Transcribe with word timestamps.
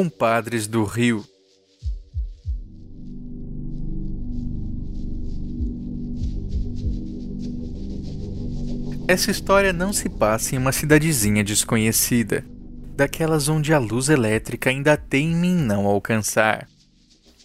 Compadres 0.00 0.66
do 0.66 0.82
Rio. 0.82 1.22
Essa 9.06 9.30
história 9.30 9.74
não 9.74 9.92
se 9.92 10.08
passa 10.08 10.54
em 10.54 10.58
uma 10.58 10.72
cidadezinha 10.72 11.44
desconhecida, 11.44 12.42
daquelas 12.96 13.50
onde 13.50 13.74
a 13.74 13.78
luz 13.78 14.08
elétrica 14.08 14.70
ainda 14.70 14.96
teme 14.96 15.48
em 15.48 15.54
não 15.54 15.84
alcançar. 15.84 16.66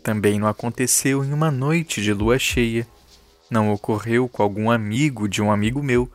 Também 0.02 0.40
não 0.40 0.48
aconteceu 0.48 1.26
em 1.26 1.34
uma 1.34 1.52
noite 1.52 2.02
de 2.02 2.14
lua 2.14 2.40
cheia, 2.40 2.88
não 3.52 3.70
ocorreu 3.70 4.30
com 4.30 4.42
algum 4.42 4.72
amigo 4.72 5.28
de 5.28 5.42
um 5.42 5.52
amigo 5.52 5.84
meu 5.84 6.10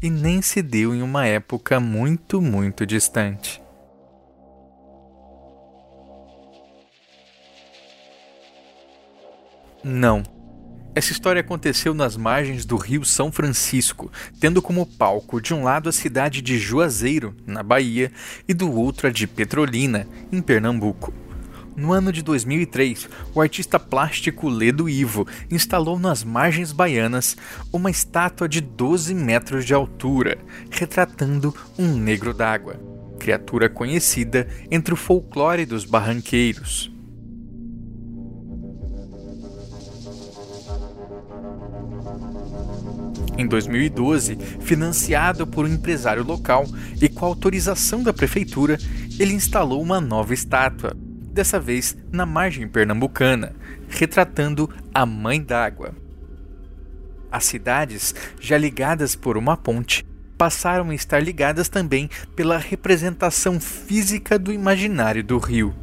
e 0.00 0.08
nem 0.08 0.40
se 0.40 0.62
deu 0.62 0.94
em 0.94 1.02
uma 1.02 1.26
época 1.26 1.80
muito, 1.80 2.40
muito 2.40 2.86
distante. 2.86 3.59
Não. 9.82 10.22
Essa 10.94 11.12
história 11.12 11.40
aconteceu 11.40 11.94
nas 11.94 12.16
margens 12.16 12.64
do 12.64 12.76
Rio 12.76 13.04
São 13.04 13.30
Francisco, 13.30 14.10
tendo 14.40 14.60
como 14.60 14.84
palco 14.84 15.40
de 15.40 15.54
um 15.54 15.62
lado 15.62 15.88
a 15.88 15.92
cidade 15.92 16.42
de 16.42 16.58
Juazeiro, 16.58 17.34
na 17.46 17.62
Bahia, 17.62 18.10
e 18.48 18.52
do 18.52 18.70
outro 18.72 19.06
a 19.06 19.10
de 19.10 19.26
Petrolina, 19.26 20.06
em 20.32 20.42
Pernambuco. 20.42 21.14
No 21.76 21.92
ano 21.92 22.12
de 22.12 22.22
2003, 22.22 23.08
o 23.32 23.40
artista 23.40 23.78
plástico 23.78 24.48
Ledo 24.48 24.88
Ivo 24.88 25.26
instalou 25.50 25.98
nas 25.98 26.24
margens 26.24 26.72
baianas 26.72 27.36
uma 27.72 27.90
estátua 27.90 28.48
de 28.48 28.60
12 28.60 29.14
metros 29.14 29.64
de 29.64 29.72
altura, 29.72 30.36
retratando 30.70 31.54
um 31.78 31.96
negro 31.96 32.34
d'água, 32.34 32.78
criatura 33.18 33.70
conhecida 33.70 34.48
entre 34.70 34.92
o 34.92 34.96
folclore 34.96 35.64
dos 35.64 35.84
barranqueiros. 35.84 36.92
Em 43.40 43.46
2012, 43.46 44.36
financiado 44.60 45.46
por 45.46 45.64
um 45.64 45.68
empresário 45.68 46.22
local 46.22 46.66
e 47.00 47.08
com 47.08 47.24
autorização 47.24 48.02
da 48.02 48.12
prefeitura, 48.12 48.76
ele 49.18 49.32
instalou 49.32 49.80
uma 49.80 49.98
nova 49.98 50.34
estátua, 50.34 50.94
dessa 51.32 51.58
vez 51.58 51.96
na 52.12 52.26
margem 52.26 52.68
pernambucana, 52.68 53.54
retratando 53.88 54.68
a 54.92 55.06
Mãe 55.06 55.42
d'Água. 55.42 55.94
As 57.32 57.46
cidades, 57.46 58.14
já 58.38 58.58
ligadas 58.58 59.16
por 59.16 59.38
uma 59.38 59.56
ponte, 59.56 60.04
passaram 60.36 60.90
a 60.90 60.94
estar 60.94 61.20
ligadas 61.20 61.70
também 61.70 62.10
pela 62.36 62.58
representação 62.58 63.58
física 63.58 64.38
do 64.38 64.52
imaginário 64.52 65.24
do 65.24 65.38
rio. 65.38 65.74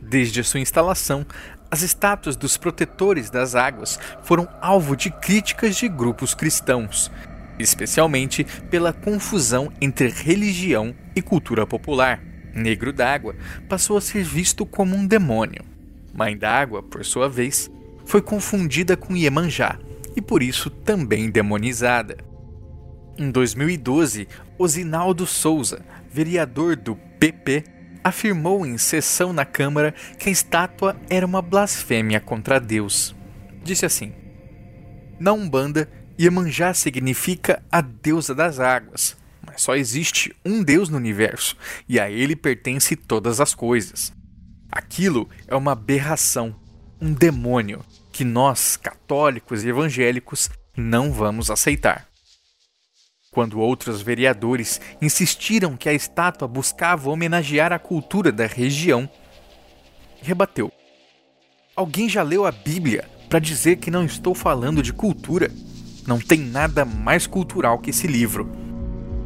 Desde 0.00 0.44
sua 0.44 0.60
instalação, 0.60 1.26
as 1.72 1.80
estátuas 1.80 2.36
dos 2.36 2.58
protetores 2.58 3.30
das 3.30 3.54
águas 3.54 3.98
foram 4.22 4.46
alvo 4.60 4.94
de 4.94 5.10
críticas 5.10 5.74
de 5.74 5.88
grupos 5.88 6.34
cristãos, 6.34 7.10
especialmente 7.58 8.44
pela 8.70 8.92
confusão 8.92 9.72
entre 9.80 10.10
religião 10.10 10.94
e 11.16 11.22
cultura 11.22 11.66
popular. 11.66 12.22
Negro 12.54 12.92
d'Água 12.92 13.34
passou 13.70 13.96
a 13.96 14.02
ser 14.02 14.22
visto 14.22 14.66
como 14.66 14.94
um 14.94 15.06
demônio. 15.06 15.64
Mãe 16.12 16.36
d'Água, 16.36 16.82
por 16.82 17.06
sua 17.06 17.26
vez, 17.26 17.70
foi 18.04 18.20
confundida 18.20 18.94
com 18.94 19.16
Iemanjá 19.16 19.78
e 20.14 20.20
por 20.20 20.42
isso 20.42 20.68
também 20.68 21.30
demonizada. 21.30 22.18
Em 23.16 23.30
2012, 23.30 24.28
Osinaldo 24.58 25.26
Souza, 25.26 25.80
vereador 26.10 26.76
do 26.76 26.96
PP, 27.18 27.64
afirmou 28.02 28.66
em 28.66 28.76
sessão 28.78 29.32
na 29.32 29.44
Câmara 29.44 29.94
que 30.18 30.28
a 30.28 30.32
estátua 30.32 30.96
era 31.08 31.26
uma 31.26 31.42
blasfêmia 31.42 32.20
contra 32.20 32.60
Deus. 32.60 33.14
Disse 33.62 33.86
assim: 33.86 34.12
Na 35.18 35.32
Umbanda, 35.32 35.88
Iemanjá 36.18 36.74
significa 36.74 37.62
a 37.70 37.80
deusa 37.80 38.34
das 38.34 38.60
águas, 38.60 39.16
mas 39.44 39.62
só 39.62 39.74
existe 39.74 40.34
um 40.44 40.62
Deus 40.62 40.88
no 40.88 40.96
universo 40.96 41.56
e 41.88 41.98
a 41.98 42.10
ele 42.10 42.36
pertence 42.36 42.96
todas 42.96 43.40
as 43.40 43.54
coisas. 43.54 44.12
Aquilo 44.70 45.28
é 45.46 45.54
uma 45.54 45.72
aberração, 45.72 46.54
um 47.00 47.12
demônio 47.12 47.84
que 48.10 48.24
nós, 48.24 48.76
católicos 48.76 49.64
e 49.64 49.68
evangélicos, 49.68 50.50
não 50.76 51.12
vamos 51.12 51.50
aceitar. 51.50 52.11
Quando 53.32 53.58
outros 53.58 54.02
vereadores 54.02 54.78
insistiram 55.00 55.74
que 55.74 55.88
a 55.88 55.94
estátua 55.94 56.46
buscava 56.46 57.08
homenagear 57.08 57.72
a 57.72 57.78
cultura 57.78 58.30
da 58.30 58.44
região, 58.46 59.08
rebateu: 60.20 60.70
Alguém 61.74 62.10
já 62.10 62.22
leu 62.22 62.44
a 62.44 62.52
Bíblia 62.52 63.08
para 63.30 63.38
dizer 63.38 63.76
que 63.76 63.90
não 63.90 64.04
estou 64.04 64.34
falando 64.34 64.82
de 64.82 64.92
cultura? 64.92 65.50
Não 66.06 66.20
tem 66.20 66.40
nada 66.40 66.84
mais 66.84 67.26
cultural 67.26 67.78
que 67.78 67.88
esse 67.88 68.06
livro. 68.06 68.52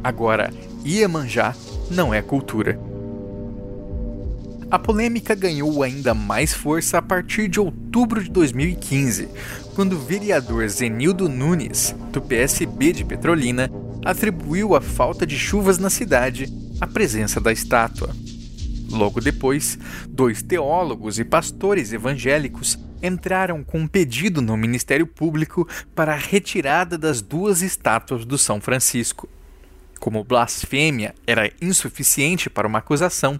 Agora, 0.01 0.53
Iemanjá 0.85 1.53
não 1.91 2.13
é 2.13 2.21
cultura. 2.21 2.79
A 4.71 4.79
polêmica 4.79 5.35
ganhou 5.35 5.83
ainda 5.83 6.13
mais 6.13 6.53
força 6.53 6.97
a 6.97 7.01
partir 7.01 7.49
de 7.49 7.59
outubro 7.59 8.23
de 8.23 8.29
2015, 8.29 9.27
quando 9.75 9.93
o 9.93 9.99
vereador 9.99 10.65
Zenildo 10.69 11.27
Nunes, 11.27 11.93
do 12.13 12.21
PSB 12.21 12.93
de 12.93 13.03
Petrolina, 13.03 13.69
atribuiu 14.03 14.75
à 14.75 14.81
falta 14.81 15.25
de 15.25 15.37
chuvas 15.37 15.77
na 15.77 15.89
cidade 15.89 16.51
a 16.79 16.87
presença 16.87 17.39
da 17.39 17.51
estátua. 17.51 18.15
Logo 18.89 19.19
depois, 19.19 19.77
dois 20.07 20.41
teólogos 20.41 21.19
e 21.19 21.25
pastores 21.25 21.91
evangélicos 21.91 22.79
entraram 23.01 23.63
com 23.63 23.79
um 23.79 23.87
pedido 23.87 24.41
no 24.41 24.55
Ministério 24.55 25.05
Público 25.05 25.67
para 25.93 26.13
a 26.13 26.17
retirada 26.17 26.97
das 26.97 27.21
duas 27.21 27.61
estátuas 27.61 28.25
do 28.25 28.37
São 28.37 28.61
Francisco. 28.61 29.27
Como 29.99 30.23
blasfêmia 30.23 31.13
era 31.25 31.51
insuficiente 31.61 32.49
para 32.49 32.67
uma 32.67 32.79
acusação, 32.79 33.39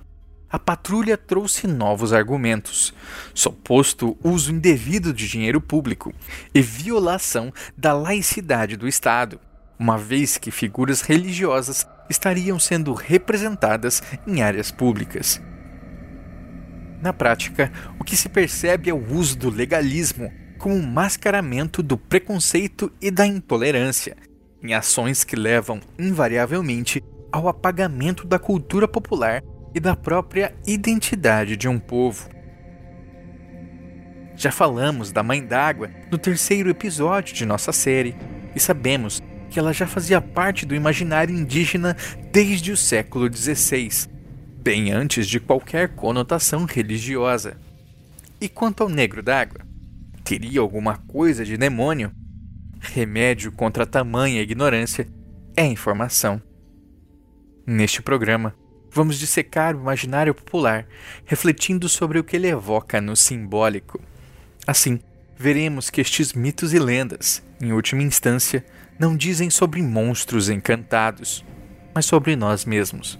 a 0.49 0.57
patrulha 0.57 1.17
trouxe 1.17 1.67
novos 1.67 2.13
argumentos: 2.13 2.93
suposto 3.33 4.17
uso 4.23 4.51
indevido 4.51 5.13
de 5.13 5.27
dinheiro 5.27 5.59
público 5.59 6.13
e 6.53 6.61
violação 6.61 7.53
da 7.75 7.93
laicidade 7.93 8.75
do 8.77 8.87
Estado, 8.87 9.39
uma 9.79 9.97
vez 9.97 10.37
que 10.37 10.51
figuras 10.51 11.01
religiosas 11.01 11.85
estariam 12.09 12.59
sendo 12.59 12.93
representadas 12.93 14.01
em 14.25 14.41
áreas 14.41 14.71
públicas. 14.71 15.41
Na 17.01 17.13
prática, 17.13 17.71
o 17.99 18.03
que 18.03 18.17
se 18.17 18.27
percebe 18.27 18.89
é 18.89 18.93
o 18.93 19.13
uso 19.13 19.37
do 19.37 19.49
legalismo 19.49 20.31
como 20.57 20.75
um 20.75 20.81
mascaramento 20.81 21.83
do 21.83 21.97
preconceito 21.97 22.91
e 22.99 23.11
da 23.11 23.25
intolerância, 23.25 24.17
em 24.63 24.73
ações 24.73 25.23
que 25.23 25.35
levam 25.35 25.79
invariavelmente 25.99 27.03
ao 27.31 27.47
apagamento 27.47 28.25
da 28.25 28.39
cultura 28.39 28.87
popular 28.87 29.43
e 29.75 29.79
da 29.79 29.95
própria 29.95 30.55
identidade 30.65 31.55
de 31.55 31.67
um 31.67 31.77
povo. 31.77 32.29
Já 34.35 34.51
falamos 34.51 35.11
da 35.11 35.21
Mãe 35.21 35.45
d'Água 35.45 35.89
no 36.11 36.17
terceiro 36.17 36.69
episódio 36.69 37.35
de 37.35 37.45
nossa 37.45 37.71
série 37.71 38.15
e 38.55 38.59
sabemos 38.59 39.21
que 39.49 39.59
ela 39.59 39.73
já 39.73 39.87
fazia 39.87 40.21
parte 40.21 40.65
do 40.65 40.75
imaginário 40.75 41.35
indígena 41.35 41.95
desde 42.31 42.71
o 42.71 42.77
século 42.77 43.33
XVI, 43.33 44.07
bem 44.61 44.91
antes 44.91 45.27
de 45.27 45.39
qualquer 45.39 45.89
conotação 45.89 46.65
religiosa. 46.65 47.57
E 48.39 48.47
quanto 48.47 48.83
ao 48.83 48.89
negro 48.89 49.23
d'água? 49.23 49.61
Teria 50.23 50.59
alguma 50.59 50.97
coisa 50.97 51.45
de 51.45 51.57
demônio? 51.57 52.11
Remédio 52.79 53.51
contra 53.51 53.85
tamanha 53.85 54.41
ignorância 54.41 55.07
é 55.55 55.65
informação. 55.65 56.41
Neste 57.65 58.01
programa, 58.01 58.53
vamos 58.91 59.17
dissecar 59.17 59.75
o 59.75 59.79
imaginário 59.79 60.33
popular, 60.33 60.85
refletindo 61.25 61.89
sobre 61.89 62.19
o 62.19 62.23
que 62.23 62.35
ele 62.35 62.47
evoca 62.47 63.01
no 63.01 63.15
simbólico. 63.15 63.99
Assim, 64.65 64.99
veremos 65.37 65.89
que 65.89 66.01
estes 66.01 66.33
mitos 66.33 66.73
e 66.73 66.79
lendas, 66.79 67.43
em 67.61 67.71
última 67.71 68.03
instância, 68.03 68.65
não 68.99 69.15
dizem 69.15 69.49
sobre 69.49 69.81
monstros 69.81 70.49
encantados, 70.49 71.45
mas 71.93 72.05
sobre 72.05 72.35
nós 72.35 72.65
mesmos. 72.65 73.17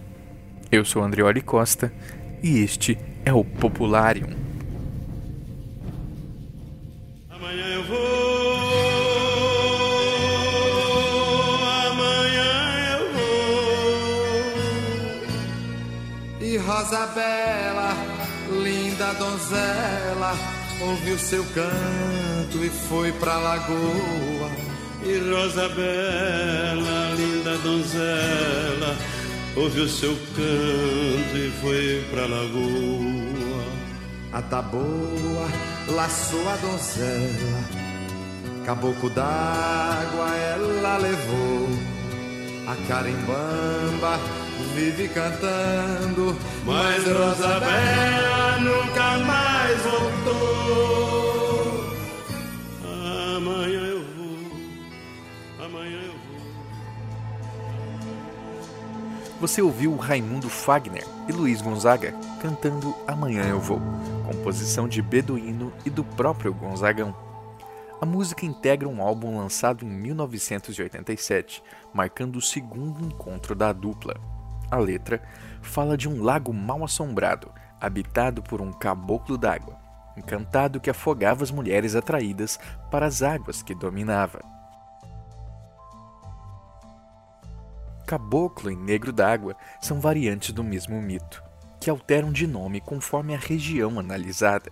Eu 0.72 0.84
sou 0.84 1.02
Andreoli 1.04 1.42
Costa 1.42 1.94
e 2.42 2.60
este 2.60 2.98
é 3.24 3.32
o 3.34 3.44
Popularium. 3.44 4.30
Amanhã 7.30 7.68
eu 7.76 7.84
vou, 7.84 7.98
amanhã 11.92 12.54
eu 12.92 13.14
vou. 16.40 16.48
E 16.48 16.58
Rosa 16.58 17.08
Bela, 17.08 17.94
linda 18.64 19.14
donzela, 19.14 20.34
ouviu 20.82 21.18
seu 21.20 21.46
canto 21.46 22.64
e 22.64 22.70
foi 22.70 23.12
pra 23.14 23.38
lagoa 23.38 24.77
e 25.04 25.32
Rosa 25.32 25.70
Bela, 25.70 27.14
linda 27.16 27.58
donzela, 27.60 28.96
ouviu 29.56 29.88
seu 29.88 30.16
canto 30.36 31.38
e 31.38 31.52
foi 31.62 32.06
pra 32.12 32.22
lagoa. 32.22 33.68
A 34.34 34.42
taboa 34.42 35.48
laçou 35.88 36.48
a 36.50 36.56
donzela, 36.58 37.64
caboclo 38.66 39.10
d'água 39.10 40.36
ela 40.36 40.98
levou. 40.98 41.70
A 42.68 42.76
carimbamba 42.88 44.20
vive 44.76 45.08
cantando, 45.08 46.38
mas 46.66 47.04
Rosabela 47.08 48.58
nunca 48.60 49.18
mais 49.26 49.82
voltou. 49.82 51.17
Você 59.40 59.62
ouviu 59.62 59.96
Raimundo 59.96 60.50
Fagner 60.50 61.06
e 61.30 61.32
Luiz 61.32 61.62
Gonzaga 61.62 62.12
cantando 62.42 62.96
Amanhã 63.08 63.44
Eu 63.44 63.60
Vou, 63.60 63.80
composição 64.26 64.88
de 64.88 65.00
Beduíno 65.00 65.72
e 65.86 65.92
do 65.92 66.04
próprio 66.04 66.52
Gonzagão. 66.56 67.16
A 68.02 68.06
música 68.06 68.48
integra 68.48 68.90
um 68.90 69.00
álbum 69.00 69.38
lançado 69.38 69.86
em 69.86 69.90
1987, 69.90 71.62
marcando 71.94 72.38
o 72.38 72.42
segundo 72.42 73.06
encontro 73.06 73.54
da 73.54 73.72
dupla. 73.72 74.20
A 74.72 74.78
letra 74.78 75.22
fala 75.62 75.96
de 75.96 76.10
um 76.10 76.24
lago 76.24 76.52
mal 76.52 76.84
assombrado, 76.84 77.52
habitado 77.80 78.42
por 78.42 78.60
um 78.60 78.74
caboclo 78.74 79.38
d'água, 79.38 79.78
encantado 80.18 80.80
que 80.80 80.90
afogava 80.90 81.44
as 81.44 81.52
mulheres 81.52 81.96
atraídas 81.96 82.60
para 82.90 83.06
as 83.06 83.22
águas 83.22 83.62
que 83.62 83.76
dominava. 83.76 84.57
Caboclo 88.08 88.72
e 88.72 88.76
negro 88.78 89.12
d'água 89.12 89.54
são 89.82 90.00
variantes 90.00 90.54
do 90.54 90.64
mesmo 90.64 91.02
mito, 91.02 91.44
que 91.78 91.90
alteram 91.90 92.32
de 92.32 92.48
nome 92.48 92.80
conforme 92.80 93.36
a 93.36 93.38
região 93.38 94.00
analisada. 94.00 94.72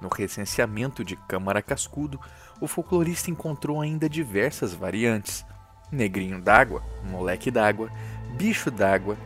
No 0.00 0.08
recenseamento 0.08 1.04
de 1.04 1.16
Câmara 1.16 1.60
Cascudo, 1.62 2.20
o 2.60 2.68
folclorista 2.68 3.28
encontrou 3.28 3.80
ainda 3.80 4.08
diversas 4.08 4.72
variantes: 4.72 5.44
negrinho 5.90 6.40
d'água, 6.40 6.80
moleque 7.02 7.50
d'água, 7.50 7.90
bicho 8.36 8.70
d'água, 8.70 9.18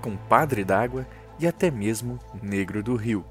compadre 0.00 0.62
d'água 0.62 1.04
e 1.40 1.46
até 1.48 1.72
mesmo 1.72 2.20
negro 2.40 2.84
do 2.84 2.94
rio. 2.94 3.24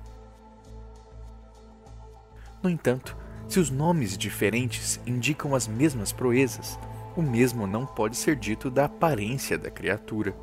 No 2.61 2.69
entanto, 2.69 3.15
se 3.47 3.57
os 3.57 3.69
nomes 3.69 4.17
diferentes 4.17 4.99
indicam 5.05 5.55
as 5.55 5.65
mesmas 5.65 6.11
proezas, 6.11 6.77
o 7.15 7.21
mesmo 7.21 7.67
não 7.67 7.85
pode 7.85 8.15
ser 8.15 8.35
dito 8.35 8.69
da 8.69 8.85
aparência 8.85 9.57
da 9.57 9.69
criatura, 9.69 10.35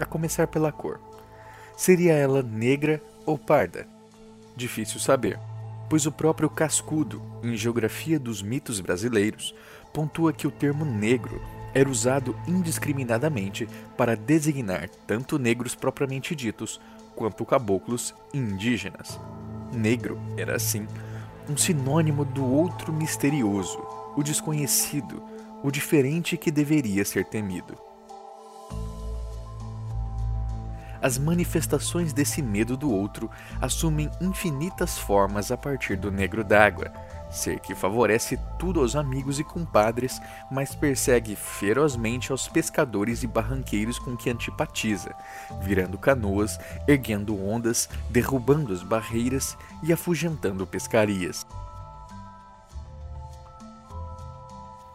a 0.00 0.04
começar 0.04 0.46
pela 0.46 0.72
cor. 0.72 1.00
Seria 1.76 2.12
ela 2.12 2.42
negra 2.42 3.00
ou 3.24 3.38
parda? 3.38 3.86
Difícil 4.56 4.98
saber, 4.98 5.38
pois 5.88 6.06
o 6.06 6.12
próprio 6.12 6.50
Cascudo, 6.50 7.22
em 7.42 7.56
Geografia 7.56 8.18
dos 8.18 8.42
Mitos 8.42 8.80
Brasileiros, 8.80 9.54
pontua 9.92 10.32
que 10.32 10.46
o 10.46 10.50
termo 10.50 10.84
negro 10.84 11.40
era 11.74 11.88
usado 11.88 12.34
indiscriminadamente 12.46 13.68
para 13.96 14.16
designar 14.16 14.88
tanto 15.06 15.38
negros 15.38 15.74
propriamente 15.74 16.34
ditos 16.34 16.80
quanto 17.14 17.44
caboclos 17.44 18.14
indígenas. 18.32 19.18
Negro 19.72 20.18
era, 20.36 20.56
assim, 20.56 20.86
um 21.48 21.56
sinônimo 21.56 22.24
do 22.24 22.44
outro 22.44 22.92
misterioso, 22.92 23.78
o 24.16 24.22
desconhecido, 24.22 25.22
o 25.62 25.70
diferente 25.70 26.36
que 26.36 26.50
deveria 26.50 27.04
ser 27.04 27.24
temido. 27.24 27.76
As 31.00 31.16
manifestações 31.16 32.12
desse 32.12 32.42
medo 32.42 32.76
do 32.76 32.90
outro 32.90 33.30
assumem 33.60 34.10
infinitas 34.20 34.98
formas 34.98 35.52
a 35.52 35.56
partir 35.56 35.96
do 35.96 36.10
negro 36.10 36.42
d'água, 36.42 36.92
ser 37.30 37.60
que 37.60 37.74
favorece 37.74 38.38
tudo 38.58 38.80
aos 38.80 38.96
amigos 38.96 39.38
e 39.38 39.44
compadres, 39.44 40.20
mas 40.50 40.74
persegue 40.74 41.36
ferozmente 41.36 42.32
aos 42.32 42.48
pescadores 42.48 43.22
e 43.22 43.26
barranqueiros 43.26 43.98
com 43.98 44.16
que 44.16 44.30
antipatiza, 44.30 45.14
virando 45.60 45.96
canoas, 45.98 46.58
erguendo 46.86 47.40
ondas, 47.40 47.88
derrubando 48.10 48.72
as 48.72 48.82
barreiras 48.82 49.56
e 49.82 49.92
afugentando 49.92 50.66
pescarias. 50.66 51.46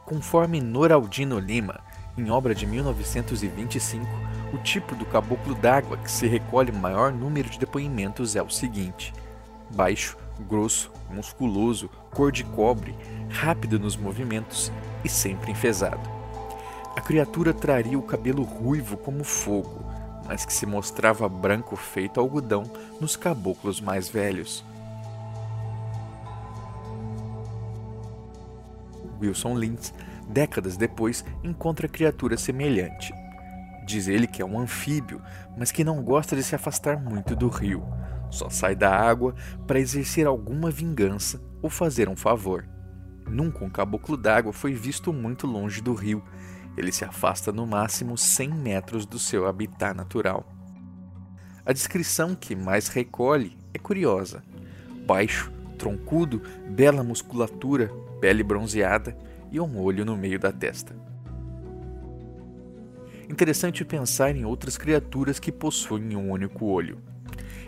Conforme 0.05 0.59
Noraldino 0.59 1.39
Lima, 1.39 1.79
em 2.17 2.29
obra 2.29 2.53
de 2.53 2.65
1925, 2.65 4.05
o 4.53 4.57
tipo 4.57 4.95
do 4.95 5.05
caboclo 5.05 5.55
d'água 5.55 5.97
que 5.97 6.11
se 6.11 6.27
recolhe 6.27 6.71
maior 6.71 7.11
número 7.11 7.49
de 7.49 7.57
depoimentos 7.57 8.35
é 8.35 8.41
o 8.41 8.49
seguinte: 8.49 9.13
baixo, 9.73 10.17
grosso, 10.41 10.91
musculoso, 11.09 11.89
cor 12.11 12.31
de 12.31 12.43
cobre, 12.43 12.95
rápido 13.29 13.79
nos 13.79 13.95
movimentos 13.95 14.71
e 15.03 15.09
sempre 15.09 15.51
enfesado. 15.51 16.09
A 16.95 17.01
criatura 17.01 17.53
traria 17.53 17.97
o 17.97 18.03
cabelo 18.03 18.43
ruivo 18.43 18.97
como 18.97 19.23
fogo, 19.23 19.83
mas 20.27 20.45
que 20.45 20.53
se 20.53 20.65
mostrava 20.65 21.27
branco 21.29 21.75
feito 21.75 22.19
algodão 22.19 22.63
nos 22.99 23.15
caboclos 23.15 23.79
mais 23.79 24.09
velhos. 24.09 24.63
Wilson 29.23 29.57
Lins, 29.57 29.93
décadas 30.27 30.77
depois, 30.77 31.23
encontra 31.43 31.87
criatura 31.87 32.37
semelhante. 32.37 33.13
Diz 33.85 34.07
ele 34.07 34.27
que 34.27 34.41
é 34.41 34.45
um 34.45 34.59
anfíbio, 34.59 35.21
mas 35.57 35.71
que 35.71 35.83
não 35.83 36.01
gosta 36.01 36.35
de 36.35 36.43
se 36.43 36.55
afastar 36.55 36.99
muito 37.01 37.35
do 37.35 37.49
rio. 37.49 37.83
Só 38.29 38.49
sai 38.49 38.75
da 38.75 38.95
água 38.95 39.35
para 39.67 39.79
exercer 39.79 40.25
alguma 40.25 40.71
vingança 40.71 41.41
ou 41.61 41.69
fazer 41.69 42.09
um 42.09 42.15
favor. 42.15 42.65
Nunca 43.27 43.63
um 43.63 43.69
caboclo 43.69 44.17
d'água 44.17 44.51
foi 44.51 44.73
visto 44.73 45.13
muito 45.13 45.45
longe 45.45 45.81
do 45.81 45.93
rio. 45.93 46.23
Ele 46.75 46.91
se 46.91 47.05
afasta 47.05 47.51
no 47.51 47.67
máximo 47.67 48.17
100 48.17 48.49
metros 48.49 49.05
do 49.05 49.19
seu 49.19 49.47
habitat 49.47 49.95
natural. 49.95 50.45
A 51.65 51.71
descrição 51.71 52.35
que 52.35 52.55
mais 52.55 52.87
recolhe 52.87 53.57
é 53.73 53.79
curiosa. 53.79 54.43
Baixo, 55.05 55.51
troncudo, 55.77 56.41
bela 56.69 57.03
musculatura, 57.03 57.91
pele 58.23 58.41
bronzeada 58.41 59.17
e 59.51 59.59
um 59.59 59.77
olho 59.77 60.05
no 60.05 60.15
meio 60.15 60.39
da 60.39 60.49
testa. 60.49 60.95
Interessante 63.29 63.83
pensar 63.83 64.33
em 64.33 64.45
outras 64.45 64.77
criaturas 64.77 65.39
que 65.39 65.51
possuem 65.51 66.15
um 66.15 66.31
único 66.31 66.67
olho. 66.67 66.99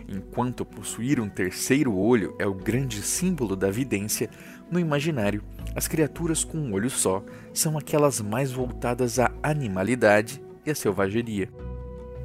Enquanto 0.08 0.64
possuir 0.64 1.20
um 1.20 1.28
terceiro 1.28 1.94
olho 1.94 2.34
é 2.38 2.46
o 2.46 2.54
grande 2.54 3.02
símbolo 3.02 3.54
da 3.54 3.70
vidência, 3.70 4.30
no 4.70 4.80
imaginário, 4.80 5.42
as 5.74 5.86
criaturas 5.86 6.42
com 6.42 6.56
um 6.56 6.72
olho 6.72 6.88
só 6.88 7.22
são 7.52 7.76
aquelas 7.76 8.22
mais 8.22 8.50
voltadas 8.50 9.18
à 9.18 9.30
animalidade 9.42 10.42
e 10.64 10.70
à 10.70 10.74
selvageria. 10.74 11.50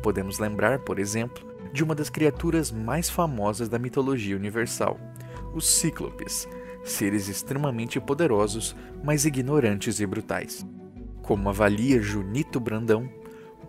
Podemos 0.01 0.39
lembrar, 0.39 0.79
por 0.79 0.99
exemplo, 0.99 1.45
de 1.73 1.83
uma 1.83 1.93
das 1.93 2.09
criaturas 2.09 2.71
mais 2.71 3.09
famosas 3.09 3.67
da 3.67 3.77
mitologia 3.77 4.37
universal, 4.37 4.97
os 5.53 5.67
Cíclopes, 5.67 6.47
seres 6.83 7.27
extremamente 7.27 7.99
poderosos, 7.99 8.75
mas 9.03 9.25
ignorantes 9.25 9.99
e 9.99 10.05
brutais. 10.05 10.65
Como 11.21 11.49
avalia 11.49 12.01
Junito 12.01 12.59
Brandão, 12.59 13.09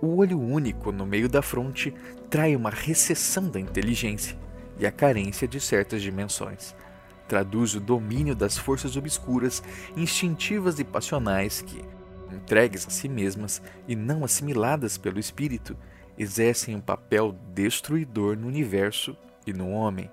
o 0.01 0.17
olho 0.17 0.41
único 0.41 0.91
no 0.91 1.07
meio 1.07 1.29
da 1.29 1.43
fronte 1.43 1.95
trai 2.29 2.57
uma 2.57 2.71
recessão 2.71 3.49
da 3.49 3.61
inteligência 3.61 4.37
e 4.79 4.87
a 4.87 4.91
carência 4.91 5.47
de 5.47 5.61
certas 5.61 6.03
dimensões. 6.03 6.75
Traduz 7.29 7.75
o 7.75 7.81
domínio 7.81 8.35
das 8.35 8.59
forças 8.59 8.97
obscuras, 8.97 9.63
instintivas 9.97 10.79
e 10.79 10.85
passionais 10.85 11.63
que, 11.63 11.83
entregues 12.33 12.87
a 12.87 12.91
si 12.91 13.09
mesmas 13.09 13.63
e 13.87 13.95
não 13.95 14.25
assimiladas 14.25 14.99
pelo 14.99 15.21
espírito, 15.21 15.77
exercem 16.19 16.75
um 16.75 16.81
papel 16.81 17.37
destruidor 17.55 18.37
no 18.37 18.49
universo 18.49 19.17
e 19.47 19.53
no 19.53 19.71
homem. 19.71 20.11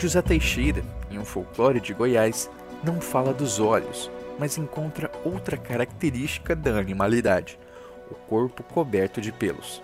José 0.00 0.22
Teixeira, 0.22 0.82
em 1.10 1.18
um 1.18 1.26
folclore 1.26 1.78
de 1.78 1.92
Goiás, 1.92 2.50
não 2.82 3.02
fala 3.02 3.34
dos 3.34 3.60
olhos, 3.60 4.10
mas 4.38 4.56
encontra 4.56 5.12
outra 5.22 5.58
característica 5.58 6.56
da 6.56 6.78
animalidade: 6.78 7.58
o 8.10 8.14
corpo 8.14 8.62
coberto 8.62 9.20
de 9.20 9.30
pelos. 9.30 9.82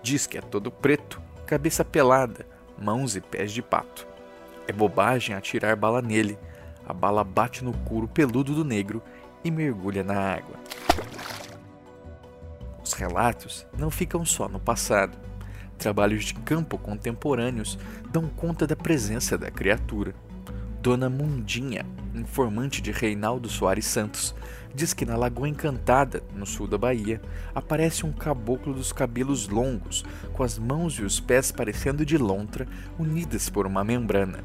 Diz 0.00 0.28
que 0.28 0.38
é 0.38 0.40
todo 0.40 0.70
preto, 0.70 1.20
cabeça 1.44 1.84
pelada, 1.84 2.46
mãos 2.78 3.16
e 3.16 3.20
pés 3.20 3.50
de 3.50 3.60
pato. 3.60 4.06
É 4.68 4.72
bobagem 4.72 5.34
atirar 5.34 5.74
bala 5.74 6.00
nele. 6.00 6.38
A 6.86 6.94
bala 6.94 7.24
bate 7.24 7.64
no 7.64 7.72
couro 7.78 8.06
peludo 8.06 8.54
do 8.54 8.64
negro 8.64 9.02
e 9.42 9.50
mergulha 9.50 10.04
na 10.04 10.34
água. 10.34 10.54
Os 12.80 12.92
relatos 12.92 13.66
não 13.76 13.90
ficam 13.90 14.24
só 14.24 14.48
no 14.48 14.60
passado 14.60 15.18
trabalhos 15.80 16.26
de 16.26 16.34
campo 16.34 16.78
contemporâneos 16.78 17.78
dão 18.12 18.28
conta 18.28 18.66
da 18.66 18.76
presença 18.76 19.36
da 19.36 19.50
criatura. 19.50 20.14
Dona 20.80 21.10
Mundinha, 21.10 21.84
informante 22.14 22.80
de 22.80 22.92
Reinaldo 22.92 23.48
Soares 23.48 23.86
Santos, 23.86 24.34
diz 24.74 24.94
que 24.94 25.04
na 25.04 25.16
Lagoa 25.16 25.48
Encantada, 25.48 26.22
no 26.34 26.46
sul 26.46 26.66
da 26.66 26.78
Bahia, 26.78 27.20
aparece 27.54 28.06
um 28.06 28.12
caboclo 28.12 28.72
dos 28.72 28.92
cabelos 28.92 29.48
longos, 29.48 30.04
com 30.32 30.42
as 30.42 30.58
mãos 30.58 30.94
e 30.94 31.02
os 31.02 31.18
pés 31.18 31.50
parecendo 31.50 32.04
de 32.04 32.16
lontra, 32.16 32.66
unidas 32.98 33.48
por 33.50 33.66
uma 33.66 33.82
membrana. 33.82 34.44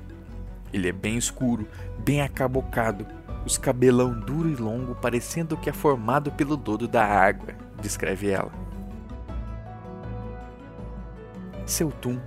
Ele 0.74 0.90
é 0.90 0.92
bem 0.92 1.18
escuro, 1.18 1.68
bem 2.00 2.22
acabocado, 2.22 3.06
os 3.46 3.58
cabelão 3.58 4.20
duro 4.20 4.50
e 4.50 4.56
longo 4.56 4.96
parecendo 4.96 5.56
que 5.56 5.70
é 5.70 5.74
formado 5.74 6.32
pelo 6.32 6.58
dodo 6.58 6.88
da 6.88 7.06
água, 7.06 7.54
descreve 7.80 8.30
ela. 8.30 8.65
Seu 11.66 11.90
Tum, 11.90 12.20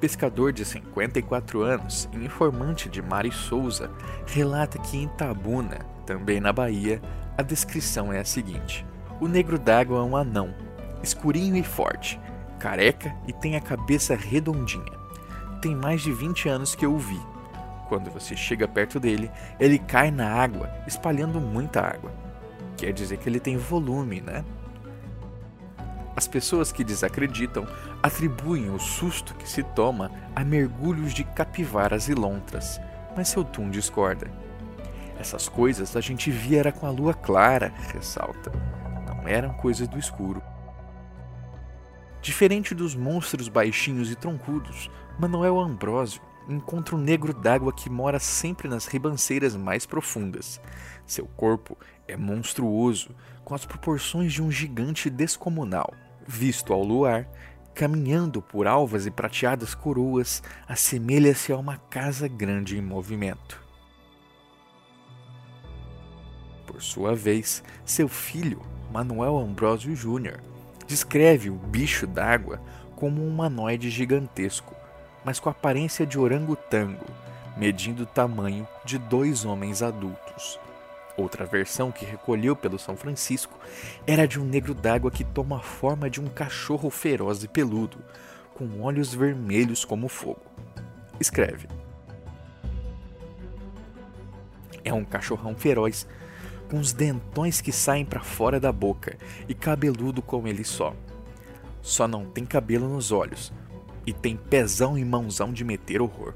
pescador 0.00 0.52
de 0.52 0.64
54 0.64 1.62
anos 1.62 2.08
e 2.12 2.24
informante 2.24 2.88
de 2.88 3.00
Mari 3.00 3.30
Souza, 3.30 3.88
relata 4.26 4.78
que 4.78 4.98
em 4.98 5.06
Tabuna, 5.06 5.86
também 6.04 6.40
na 6.40 6.52
Bahia, 6.52 7.00
a 7.38 7.42
descrição 7.42 8.12
é 8.12 8.18
a 8.18 8.24
seguinte: 8.24 8.84
O 9.20 9.28
negro 9.28 9.60
d'água 9.60 10.00
é 10.00 10.02
um 10.02 10.16
anão, 10.16 10.52
escurinho 11.04 11.54
e 11.54 11.62
forte, 11.62 12.18
careca 12.58 13.14
e 13.28 13.32
tem 13.32 13.54
a 13.54 13.60
cabeça 13.60 14.16
redondinha. 14.16 14.98
Tem 15.62 15.74
mais 15.74 16.02
de 16.02 16.12
20 16.12 16.48
anos 16.48 16.74
que 16.74 16.84
eu 16.84 16.92
o 16.92 16.98
vi. 16.98 17.20
Quando 17.88 18.10
você 18.10 18.34
chega 18.34 18.66
perto 18.66 18.98
dele, 18.98 19.30
ele 19.58 19.78
cai 19.78 20.10
na 20.10 20.32
água, 20.32 20.68
espalhando 20.86 21.40
muita 21.40 21.80
água. 21.80 22.10
Quer 22.76 22.92
dizer 22.92 23.18
que 23.18 23.28
ele 23.28 23.38
tem 23.38 23.56
volume, 23.56 24.20
né? 24.20 24.44
As 26.20 26.28
pessoas 26.28 26.70
que 26.70 26.84
desacreditam 26.84 27.66
atribuem 28.02 28.68
o 28.68 28.78
susto 28.78 29.34
que 29.36 29.48
se 29.48 29.62
toma 29.62 30.10
a 30.36 30.44
mergulhos 30.44 31.14
de 31.14 31.24
capivaras 31.24 32.10
e 32.10 32.14
lontras, 32.14 32.78
mas 33.16 33.28
seu 33.28 33.42
Tum 33.42 33.70
discorda. 33.70 34.30
Essas 35.18 35.48
coisas 35.48 35.96
a 35.96 36.00
gente 36.02 36.30
via 36.30 36.58
era 36.58 36.72
com 36.72 36.86
a 36.86 36.90
lua 36.90 37.14
clara, 37.14 37.72
ressalta. 37.94 38.52
Não 39.06 39.26
eram 39.26 39.54
coisas 39.54 39.88
do 39.88 39.98
escuro. 39.98 40.42
Diferente 42.20 42.74
dos 42.74 42.94
monstros 42.94 43.48
baixinhos 43.48 44.10
e 44.10 44.14
troncudos, 44.14 44.90
Manuel 45.18 45.58
Ambrósio 45.58 46.20
encontra 46.46 46.96
um 46.96 47.00
negro 47.00 47.32
d'água 47.32 47.72
que 47.72 47.88
mora 47.88 48.18
sempre 48.18 48.68
nas 48.68 48.84
ribanceiras 48.86 49.56
mais 49.56 49.86
profundas. 49.86 50.60
Seu 51.06 51.24
corpo 51.24 51.78
é 52.06 52.14
monstruoso, 52.14 53.16
com 53.42 53.54
as 53.54 53.64
proporções 53.64 54.34
de 54.34 54.42
um 54.42 54.50
gigante 54.50 55.08
descomunal. 55.08 55.94
Visto 56.26 56.72
ao 56.72 56.82
luar, 56.82 57.28
caminhando 57.74 58.42
por 58.42 58.66
alvas 58.66 59.06
e 59.06 59.10
prateadas 59.10 59.74
coroas, 59.74 60.42
assemelha-se 60.68 61.52
a 61.52 61.56
uma 61.56 61.76
casa 61.76 62.28
grande 62.28 62.76
em 62.76 62.82
movimento. 62.82 63.60
Por 66.66 66.82
sua 66.82 67.14
vez, 67.14 67.62
seu 67.84 68.08
filho, 68.08 68.62
Manuel 68.92 69.38
Ambrosio 69.38 69.94
Jr., 69.94 70.38
descreve 70.86 71.50
o 71.50 71.54
bicho 71.54 72.06
d'água 72.06 72.60
como 72.96 73.22
um 73.22 73.28
humanoide 73.28 73.90
gigantesco, 73.90 74.74
mas 75.24 75.40
com 75.40 75.48
aparência 75.48 76.06
de 76.06 76.18
orangotango, 76.18 77.06
medindo 77.56 78.02
o 78.02 78.06
tamanho 78.06 78.66
de 78.84 78.98
dois 78.98 79.44
homens 79.44 79.82
adultos. 79.82 80.58
Outra 81.20 81.44
versão 81.44 81.92
que 81.92 82.06
recolheu 82.06 82.56
pelo 82.56 82.78
São 82.78 82.96
Francisco 82.96 83.60
era 84.06 84.26
de 84.26 84.40
um 84.40 84.44
negro 84.44 84.72
d'água 84.72 85.10
que 85.10 85.22
toma 85.22 85.58
a 85.58 85.62
forma 85.62 86.08
de 86.08 86.18
um 86.18 86.26
cachorro 86.26 86.88
feroz 86.88 87.44
e 87.44 87.48
peludo, 87.48 87.98
com 88.54 88.80
olhos 88.80 89.12
vermelhos 89.12 89.84
como 89.84 90.08
fogo. 90.08 90.40
Escreve: 91.20 91.68
É 94.82 94.94
um 94.94 95.04
cachorrão 95.04 95.54
feroz, 95.54 96.06
com 96.70 96.78
os 96.78 96.94
dentões 96.94 97.60
que 97.60 97.70
saem 97.70 98.06
para 98.06 98.20
fora 98.20 98.58
da 98.58 98.72
boca 98.72 99.18
e 99.46 99.52
cabeludo 99.52 100.22
como 100.22 100.48
ele 100.48 100.64
só. 100.64 100.96
Só 101.82 102.08
não 102.08 102.24
tem 102.24 102.46
cabelo 102.46 102.88
nos 102.88 103.12
olhos 103.12 103.52
e 104.06 104.12
tem 104.14 104.38
pezão 104.38 104.96
e 104.96 105.04
mãozão 105.04 105.52
de 105.52 105.64
meter 105.64 106.00
horror. 106.00 106.32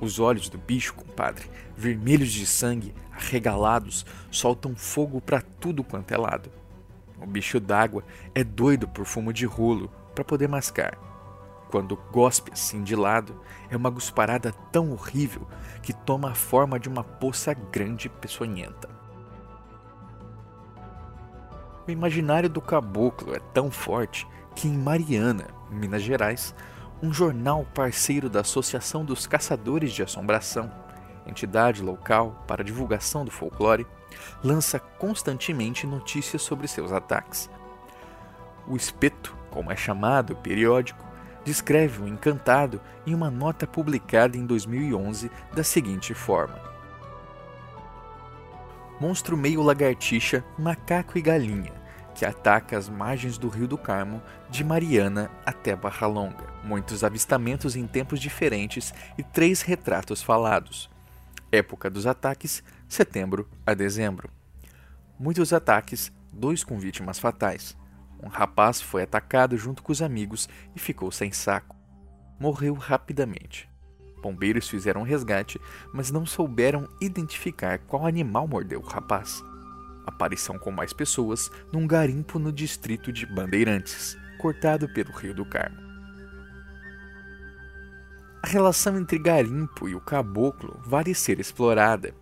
Os 0.00 0.20
olhos 0.20 0.48
do 0.48 0.58
bicho, 0.58 0.94
compadre, 0.94 1.50
vermelhos 1.76 2.30
de 2.30 2.46
sangue, 2.46 2.94
arregalados, 3.12 4.06
soltam 4.30 4.76
fogo 4.76 5.20
para 5.20 5.40
tudo 5.40 5.82
quanto 5.82 6.12
é 6.12 6.16
lado. 6.16 6.50
O 7.20 7.26
bicho 7.26 7.58
d'água 7.58 8.04
é 8.34 8.44
doido 8.44 8.86
por 8.86 9.04
fumo 9.04 9.32
de 9.32 9.44
rolo 9.44 9.90
para 10.14 10.24
poder 10.24 10.48
mascar. 10.48 10.96
Quando 11.68 11.98
gospe 12.10 12.52
assim 12.52 12.82
de 12.82 12.94
lado, 12.94 13.40
é 13.68 13.76
uma 13.76 13.90
gusparada 13.90 14.52
tão 14.72 14.92
horrível 14.92 15.46
que 15.82 15.92
toma 15.92 16.30
a 16.30 16.34
forma 16.34 16.78
de 16.78 16.88
uma 16.88 17.04
poça 17.04 17.52
grande 17.52 18.06
e 18.06 18.10
peçonhenta. 18.10 18.88
O 21.86 21.90
imaginário 21.90 22.48
do 22.48 22.60
caboclo 22.60 23.34
é 23.34 23.40
tão 23.52 23.70
forte 23.70 24.26
que 24.54 24.68
em 24.68 24.76
Mariana, 24.76 25.48
Minas 25.70 26.02
Gerais, 26.02 26.54
um 27.02 27.12
jornal 27.12 27.64
parceiro 27.74 28.28
da 28.28 28.40
Associação 28.40 29.04
dos 29.04 29.26
Caçadores 29.26 29.92
de 29.92 30.02
Assombração, 30.02 30.70
entidade 31.26 31.82
local 31.82 32.44
para 32.46 32.64
divulgação 32.64 33.24
do 33.24 33.30
folclore, 33.30 33.86
lança 34.42 34.78
constantemente 34.78 35.86
notícias 35.86 36.42
sobre 36.42 36.66
seus 36.66 36.90
ataques. 36.90 37.48
O 38.66 38.76
Espeto, 38.76 39.36
como 39.50 39.70
é 39.70 39.76
chamado 39.76 40.32
o 40.32 40.36
periódico, 40.36 41.06
descreve 41.44 42.02
o 42.02 42.08
encantado 42.08 42.80
em 43.06 43.14
uma 43.14 43.30
nota 43.30 43.66
publicada 43.66 44.36
em 44.36 44.44
2011 44.44 45.30
da 45.54 45.62
seguinte 45.62 46.12
forma: 46.14 46.60
Monstro 49.00 49.36
meio 49.36 49.62
lagartixa, 49.62 50.44
macaco 50.58 51.16
e 51.16 51.22
galinha 51.22 51.78
que 52.18 52.26
ataca 52.26 52.76
as 52.76 52.88
margens 52.88 53.38
do 53.38 53.48
Rio 53.48 53.68
do 53.68 53.78
Carmo, 53.78 54.20
de 54.50 54.64
Mariana 54.64 55.30
até 55.46 55.76
Barra 55.76 56.08
Longa. 56.08 56.52
Muitos 56.64 57.04
avistamentos 57.04 57.76
em 57.76 57.86
tempos 57.86 58.18
diferentes 58.18 58.92
e 59.16 59.22
três 59.22 59.62
retratos 59.62 60.20
falados. 60.20 60.90
Época 61.52 61.88
dos 61.88 62.08
ataques, 62.08 62.60
setembro 62.88 63.48
a 63.64 63.72
dezembro. 63.72 64.28
Muitos 65.16 65.52
ataques, 65.52 66.10
dois 66.32 66.64
com 66.64 66.76
vítimas 66.76 67.20
fatais. 67.20 67.76
Um 68.20 68.26
rapaz 68.26 68.80
foi 68.80 69.04
atacado 69.04 69.56
junto 69.56 69.80
com 69.80 69.92
os 69.92 70.02
amigos 70.02 70.48
e 70.74 70.80
ficou 70.80 71.12
sem 71.12 71.30
saco. 71.30 71.76
Morreu 72.36 72.74
rapidamente. 72.74 73.70
Bombeiros 74.20 74.68
fizeram 74.68 75.02
um 75.02 75.04
resgate, 75.04 75.60
mas 75.94 76.10
não 76.10 76.26
souberam 76.26 76.88
identificar 77.00 77.78
qual 77.78 78.04
animal 78.04 78.48
mordeu 78.48 78.80
o 78.80 78.84
rapaz 78.84 79.40
aparição 80.08 80.58
com 80.58 80.70
mais 80.70 80.92
pessoas 80.92 81.50
num 81.72 81.86
garimpo 81.86 82.38
no 82.38 82.52
distrito 82.52 83.12
de 83.12 83.24
Bandeirantes, 83.26 84.16
cortado 84.38 84.88
pelo 84.88 85.12
Rio 85.12 85.34
do 85.34 85.44
Carmo. 85.44 85.88
A 88.42 88.46
relação 88.46 88.96
entre 88.96 89.18
garimpo 89.18 89.88
e 89.88 89.94
o 89.94 90.00
caboclo 90.00 90.80
vale 90.84 91.14
ser 91.14 91.40
explorada. 91.40 92.14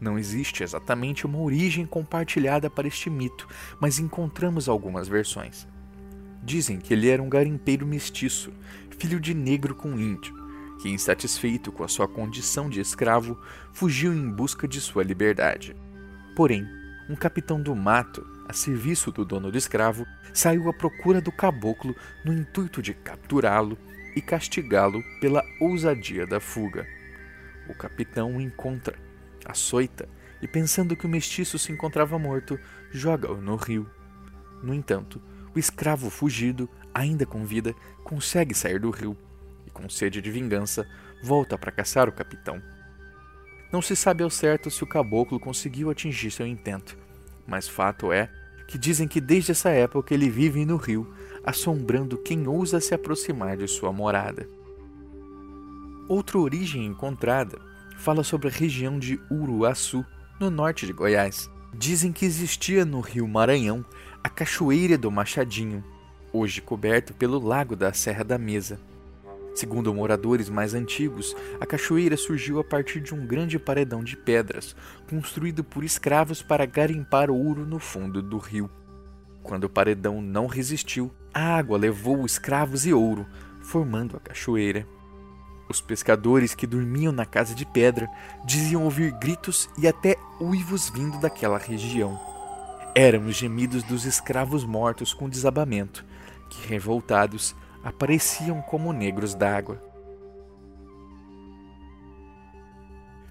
Não 0.00 0.18
existe 0.18 0.62
exatamente 0.62 1.26
uma 1.26 1.38
origem 1.38 1.84
compartilhada 1.84 2.70
para 2.70 2.88
este 2.88 3.10
mito, 3.10 3.46
mas 3.80 3.98
encontramos 3.98 4.68
algumas 4.68 5.08
versões. 5.08 5.66
Dizem 6.42 6.78
que 6.78 6.94
ele 6.94 7.08
era 7.08 7.22
um 7.22 7.28
garimpeiro 7.28 7.86
mestiço, 7.86 8.52
filho 8.98 9.20
de 9.20 9.34
negro 9.34 9.74
com 9.74 9.98
índio, 9.98 10.34
que, 10.80 10.88
insatisfeito 10.88 11.70
com 11.70 11.84
a 11.84 11.88
sua 11.88 12.08
condição 12.08 12.70
de 12.70 12.80
escravo, 12.80 13.38
fugiu 13.72 14.12
em 14.12 14.30
busca 14.30 14.66
de 14.66 14.80
sua 14.80 15.02
liberdade. 15.02 15.76
Porém, 16.34 16.66
um 17.08 17.16
capitão 17.16 17.60
do 17.60 17.74
mato, 17.74 18.26
a 18.48 18.52
serviço 18.52 19.10
do 19.10 19.24
dono 19.24 19.50
do 19.50 19.58
escravo, 19.58 20.06
saiu 20.32 20.68
à 20.68 20.72
procura 20.72 21.20
do 21.20 21.32
caboclo 21.32 21.94
no 22.24 22.32
intuito 22.32 22.82
de 22.82 22.92
capturá-lo 22.92 23.78
e 24.14 24.20
castigá-lo 24.20 25.02
pela 25.20 25.42
ousadia 25.60 26.26
da 26.26 26.38
fuga. 26.38 26.86
O 27.68 27.74
capitão 27.74 28.36
o 28.36 28.40
encontra, 28.40 28.96
açoita 29.44 30.08
e, 30.40 30.46
pensando 30.46 30.96
que 30.96 31.06
o 31.06 31.08
mestiço 31.08 31.58
se 31.58 31.72
encontrava 31.72 32.18
morto, 32.18 32.58
joga-o 32.90 33.40
no 33.40 33.56
rio. 33.56 33.88
No 34.62 34.74
entanto, 34.74 35.20
o 35.54 35.58
escravo 35.58 36.10
fugido, 36.10 36.68
ainda 36.94 37.24
com 37.24 37.44
vida, 37.44 37.74
consegue 38.04 38.54
sair 38.54 38.78
do 38.78 38.90
rio 38.90 39.16
e, 39.66 39.70
com 39.70 39.88
sede 39.88 40.20
de 40.20 40.30
vingança, 40.30 40.86
volta 41.22 41.56
para 41.56 41.72
caçar 41.72 42.08
o 42.08 42.12
capitão. 42.12 42.62
Não 43.70 43.82
se 43.82 43.94
sabe 43.94 44.22
ao 44.22 44.30
certo 44.30 44.70
se 44.70 44.82
o 44.82 44.86
caboclo 44.86 45.38
conseguiu 45.38 45.90
atingir 45.90 46.30
seu 46.30 46.46
intento, 46.46 46.96
mas 47.46 47.68
fato 47.68 48.12
é 48.12 48.30
que 48.66 48.78
dizem 48.78 49.08
que 49.08 49.20
desde 49.20 49.52
essa 49.52 49.70
época 49.70 50.12
ele 50.12 50.28
vive 50.28 50.64
no 50.64 50.76
rio, 50.76 51.12
assombrando 51.44 52.18
quem 52.18 52.46
ousa 52.46 52.80
se 52.80 52.94
aproximar 52.94 53.56
de 53.56 53.66
sua 53.66 53.92
morada. 53.92 54.48
Outra 56.08 56.38
origem 56.38 56.86
encontrada 56.86 57.58
fala 57.98 58.22
sobre 58.22 58.48
a 58.48 58.50
região 58.50 58.98
de 58.98 59.20
Uruaçu, 59.30 60.04
no 60.40 60.50
norte 60.50 60.86
de 60.86 60.92
Goiás. 60.92 61.50
Dizem 61.74 62.12
que 62.12 62.24
existia 62.24 62.84
no 62.84 63.00
rio 63.00 63.26
Maranhão 63.28 63.84
a 64.22 64.28
Cachoeira 64.28 64.96
do 64.96 65.10
Machadinho, 65.10 65.84
hoje 66.32 66.60
coberto 66.60 67.12
pelo 67.12 67.38
Lago 67.38 67.76
da 67.76 67.92
Serra 67.92 68.24
da 68.24 68.38
Mesa. 68.38 68.80
Segundo 69.58 69.92
moradores 69.92 70.48
mais 70.48 70.72
antigos, 70.72 71.34
a 71.60 71.66
cachoeira 71.66 72.16
surgiu 72.16 72.60
a 72.60 72.64
partir 72.64 73.00
de 73.00 73.12
um 73.12 73.26
grande 73.26 73.58
paredão 73.58 74.04
de 74.04 74.16
pedras, 74.16 74.76
construído 75.10 75.64
por 75.64 75.82
escravos 75.82 76.40
para 76.40 76.64
garimpar 76.64 77.28
ouro 77.28 77.66
no 77.66 77.80
fundo 77.80 78.22
do 78.22 78.38
rio. 78.38 78.70
Quando 79.42 79.64
o 79.64 79.68
paredão 79.68 80.22
não 80.22 80.46
resistiu, 80.46 81.10
a 81.34 81.56
água 81.56 81.76
levou 81.76 82.24
escravos 82.24 82.86
e 82.86 82.92
ouro, 82.92 83.26
formando 83.60 84.16
a 84.16 84.20
cachoeira. 84.20 84.86
Os 85.68 85.80
pescadores 85.80 86.54
que 86.54 86.64
dormiam 86.64 87.10
na 87.10 87.26
casa 87.26 87.52
de 87.52 87.66
pedra 87.66 88.08
diziam 88.44 88.84
ouvir 88.84 89.10
gritos 89.10 89.68
e 89.76 89.88
até 89.88 90.14
uivos 90.40 90.88
vindo 90.88 91.18
daquela 91.18 91.58
região. 91.58 92.16
Eram 92.94 93.26
os 93.26 93.34
gemidos 93.34 93.82
dos 93.82 94.04
escravos 94.04 94.64
mortos 94.64 95.12
com 95.12 95.28
desabamento, 95.28 96.04
que, 96.48 96.68
revoltados, 96.68 97.56
apareciam 97.82 98.60
como 98.62 98.92
negros 98.92 99.34
d'água. 99.34 99.82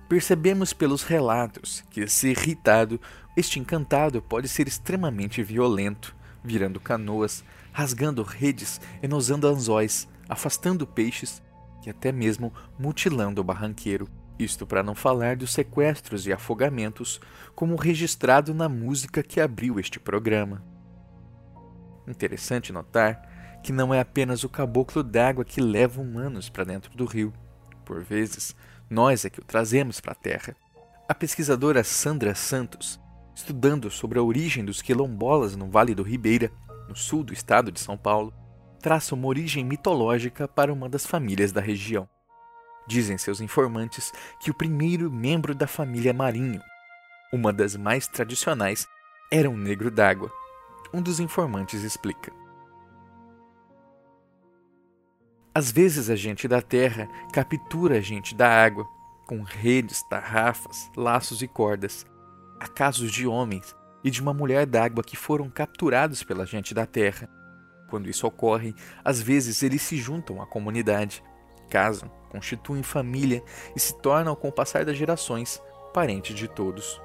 Percebemos 0.07 0.71
pelos 0.71 1.03
relatos 1.03 1.83
que, 1.89 2.07
se 2.07 2.29
irritado, 2.29 2.99
este 3.35 3.59
encantado 3.59 4.21
pode 4.21 4.47
ser 4.47 4.67
extremamente 4.67 5.43
violento, 5.43 6.15
virando 6.43 6.79
canoas, 6.79 7.43
rasgando 7.73 8.23
redes, 8.23 8.79
enosando 9.01 9.47
anzóis, 9.47 10.07
afastando 10.29 10.87
peixes 10.87 11.43
e 11.85 11.89
até 11.89 12.11
mesmo 12.11 12.53
mutilando 12.79 13.41
o 13.41 13.43
barranqueiro. 13.43 14.07
Isto 14.39 14.65
para 14.65 14.81
não 14.83 14.95
falar 14.95 15.35
dos 15.35 15.51
sequestros 15.51 16.25
e 16.25 16.31
afogamentos, 16.31 17.19
como 17.53 17.75
registrado 17.75 18.53
na 18.53 18.69
música 18.69 19.21
que 19.21 19.41
abriu 19.41 19.79
este 19.79 19.99
programa. 19.99 20.63
Interessante 22.07 22.71
notar 22.71 23.26
que 23.67 23.73
não 23.73 23.93
é 23.93 23.99
apenas 23.99 24.45
o 24.45 24.49
caboclo 24.49 25.03
d'água 25.03 25.43
que 25.43 25.59
leva 25.59 25.99
humanos 25.99 26.47
para 26.47 26.63
dentro 26.63 26.95
do 26.95 27.03
rio. 27.03 27.33
Por 27.83 28.01
vezes, 28.01 28.55
nós 28.89 29.25
é 29.25 29.29
que 29.29 29.41
o 29.41 29.43
trazemos 29.43 29.99
para 29.99 30.13
a 30.13 30.15
terra. 30.15 30.55
A 31.05 31.13
pesquisadora 31.13 31.83
Sandra 31.83 32.33
Santos, 32.33 32.97
estudando 33.35 33.91
sobre 33.91 34.19
a 34.19 34.23
origem 34.23 34.63
dos 34.63 34.81
quilombolas 34.81 35.53
no 35.57 35.69
Vale 35.69 35.93
do 35.93 36.01
Ribeira, 36.01 36.49
no 36.87 36.95
sul 36.95 37.25
do 37.25 37.33
estado 37.33 37.69
de 37.69 37.81
São 37.81 37.97
Paulo, 37.97 38.33
traça 38.81 39.13
uma 39.13 39.27
origem 39.27 39.65
mitológica 39.65 40.47
para 40.47 40.71
uma 40.71 40.87
das 40.87 41.05
famílias 41.05 41.51
da 41.51 41.59
região. 41.59 42.07
Dizem 42.87 43.17
seus 43.17 43.41
informantes 43.41 44.13
que 44.39 44.49
o 44.49 44.55
primeiro 44.55 45.11
membro 45.11 45.53
da 45.53 45.67
família 45.67 46.13
Marinho, 46.13 46.61
uma 47.33 47.51
das 47.51 47.75
mais 47.75 48.07
tradicionais, 48.07 48.87
era 49.29 49.49
um 49.49 49.57
negro 49.57 49.91
d'água. 49.91 50.31
Um 50.93 51.01
dos 51.01 51.19
informantes 51.19 51.83
explica. 51.83 52.46
Às 55.57 55.71
vezes 55.71 56.07
a 56.07 56.15
gente 56.15 56.47
da 56.47 56.61
terra 56.61 57.09
captura 57.33 57.97
a 57.97 57.99
gente 57.99 58.35
da 58.35 58.47
água, 58.47 58.87
com 59.25 59.41
redes, 59.41 60.03
tarrafas, 60.03 60.87
laços 60.95 61.41
e 61.41 61.47
cordas. 61.47 62.05
Há 62.59 62.67
casos 62.67 63.11
de 63.11 63.25
homens 63.25 63.75
e 64.03 64.11
de 64.11 64.21
uma 64.21 64.35
mulher 64.35 64.67
d'água 64.67 65.03
que 65.03 65.17
foram 65.17 65.49
capturados 65.49 66.21
pela 66.21 66.45
gente 66.45 66.75
da 66.75 66.85
terra. 66.85 67.27
Quando 67.89 68.07
isso 68.07 68.27
ocorre, 68.27 68.75
às 69.03 69.19
vezes 69.19 69.63
eles 69.63 69.81
se 69.81 69.97
juntam 69.97 70.43
à 70.43 70.45
comunidade, 70.45 71.23
casam, 71.71 72.07
constituem 72.29 72.83
família 72.83 73.41
e 73.75 73.79
se 73.79 73.99
tornam, 73.99 74.35
com 74.35 74.49
o 74.49 74.53
passar 74.53 74.85
das 74.85 74.95
gerações, 74.95 75.59
parentes 75.91 76.35
de 76.35 76.47
todos. 76.47 77.01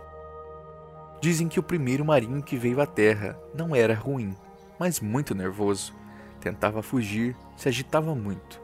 Dizem 1.23 1.49
que 1.49 1.59
o 1.59 1.63
primeiro 1.63 2.05
marinho 2.05 2.43
que 2.43 2.59
veio 2.59 2.83
à 2.83 2.87
terra 2.87 3.35
não 3.55 3.75
era 3.75 3.95
ruim, 3.95 4.37
mas 4.79 5.01
muito 5.01 5.35
nervoso 5.35 6.02
Tentava 6.43 6.83
fugir, 6.83 7.37
se 7.57 7.69
agitava 7.69 8.17
muito, 8.17 8.61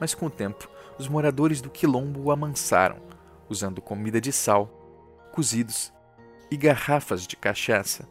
mas 0.00 0.14
com 0.16 0.26
o 0.26 0.30
tempo 0.30 0.68
os 0.98 1.06
moradores 1.06 1.60
do 1.60 1.70
quilombo 1.70 2.20
o 2.20 2.32
amansaram, 2.32 2.96
usando 3.48 3.80
comida 3.80 4.20
de 4.20 4.32
sal, 4.32 4.68
cozidos 5.32 5.92
e 6.50 6.56
garrafas 6.56 7.28
de 7.28 7.36
cachaça. 7.36 8.06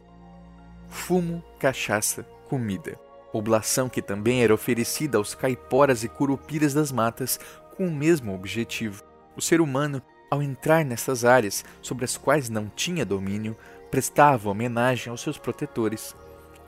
Fumo, 0.88 1.44
cachaça, 1.58 2.22
comida. 2.48 2.98
Oblação 3.30 3.90
que 3.90 4.00
também 4.00 4.42
era 4.42 4.54
oferecida 4.54 5.18
aos 5.18 5.34
caiporas 5.34 6.02
e 6.02 6.08
curupiras 6.08 6.72
das 6.72 6.90
matas 6.90 7.38
com 7.76 7.86
o 7.86 7.94
mesmo 7.94 8.34
objetivo. 8.34 9.04
O 9.36 9.42
ser 9.42 9.60
humano, 9.60 10.02
ao 10.30 10.42
entrar 10.42 10.82
nessas 10.82 11.26
áreas 11.26 11.62
sobre 11.82 12.06
as 12.06 12.16
quais 12.16 12.48
não 12.48 12.68
tinha 12.74 13.04
domínio, 13.04 13.54
prestava 13.90 14.48
homenagem 14.48 15.10
aos 15.10 15.20
seus 15.20 15.36
protetores 15.36 16.16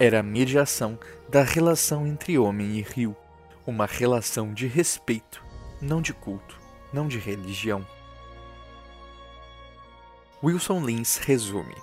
era 0.03 0.19
a 0.19 0.23
mediação 0.23 0.99
da 1.29 1.45
relação 1.45 2.05
entre 2.09 2.37
homem 2.37 2.77
e 2.77 2.83
rio, 2.83 3.15
uma 3.65 3.87
relação 3.87 4.53
de 4.53 4.67
respeito, 4.67 5.41
não 5.81 6.03
de 6.03 6.13
culto, 6.13 6.59
não 6.93 7.07
de 7.07 7.21
religião. 7.21 7.87
Wilson 10.43 10.85
Lins 10.85 11.19
resume: 11.19 11.77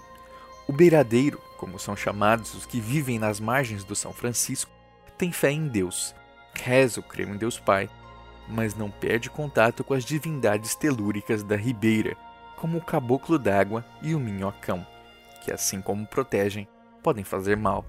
O 0.68 0.74
beiradeiro, 0.74 1.42
como 1.58 1.80
são 1.80 1.96
chamados 1.96 2.54
os 2.54 2.66
que 2.66 2.82
vivem 2.82 3.18
nas 3.18 3.40
margens 3.40 3.86
do 3.86 3.96
São 3.96 4.12
Francisco, 4.12 4.70
tem 5.18 5.32
fé 5.32 5.52
em 5.52 5.70
Deus, 5.70 6.14
reza 6.54 7.00
o 7.00 7.04
creme 7.04 7.36
em 7.36 7.38
Deus 7.38 7.58
Pai, 7.58 7.90
mas 8.50 8.76
não 8.76 8.92
perde 8.92 9.30
contato 9.30 9.82
com 9.82 9.94
as 9.94 10.04
divindades 10.04 10.76
telúricas 10.76 11.42
da 11.42 11.56
ribeira, 11.56 12.18
como 12.58 12.80
o 12.80 12.84
caboclo 12.84 13.40
d'água 13.40 13.86
e 14.02 14.14
o 14.14 14.20
minhocão, 14.20 14.86
que, 15.42 15.54
assim 15.54 15.82
como 15.82 16.06
protegem, 16.06 16.68
podem 17.02 17.24
fazer 17.24 17.56
mal 17.56 17.86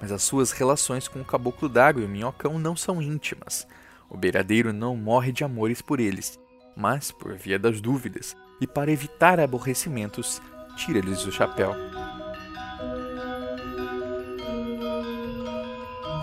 mas 0.00 0.10
as 0.10 0.22
suas 0.22 0.50
relações 0.50 1.06
com 1.06 1.20
o 1.20 1.24
caboclo 1.24 1.68
d'água 1.68 2.02
e 2.02 2.06
o 2.06 2.08
minhocão 2.08 2.58
não 2.58 2.74
são 2.74 3.02
íntimas. 3.02 3.66
O 4.08 4.16
beiradeiro 4.16 4.72
não 4.72 4.96
morre 4.96 5.30
de 5.30 5.44
amores 5.44 5.82
por 5.82 6.00
eles, 6.00 6.38
mas 6.74 7.12
por 7.12 7.34
via 7.34 7.58
das 7.58 7.80
dúvidas, 7.80 8.36
e 8.60 8.66
para 8.66 8.90
evitar 8.90 9.38
aborrecimentos, 9.38 10.40
tira-lhes 10.76 11.24
o 11.26 11.32
chapéu. 11.32 11.74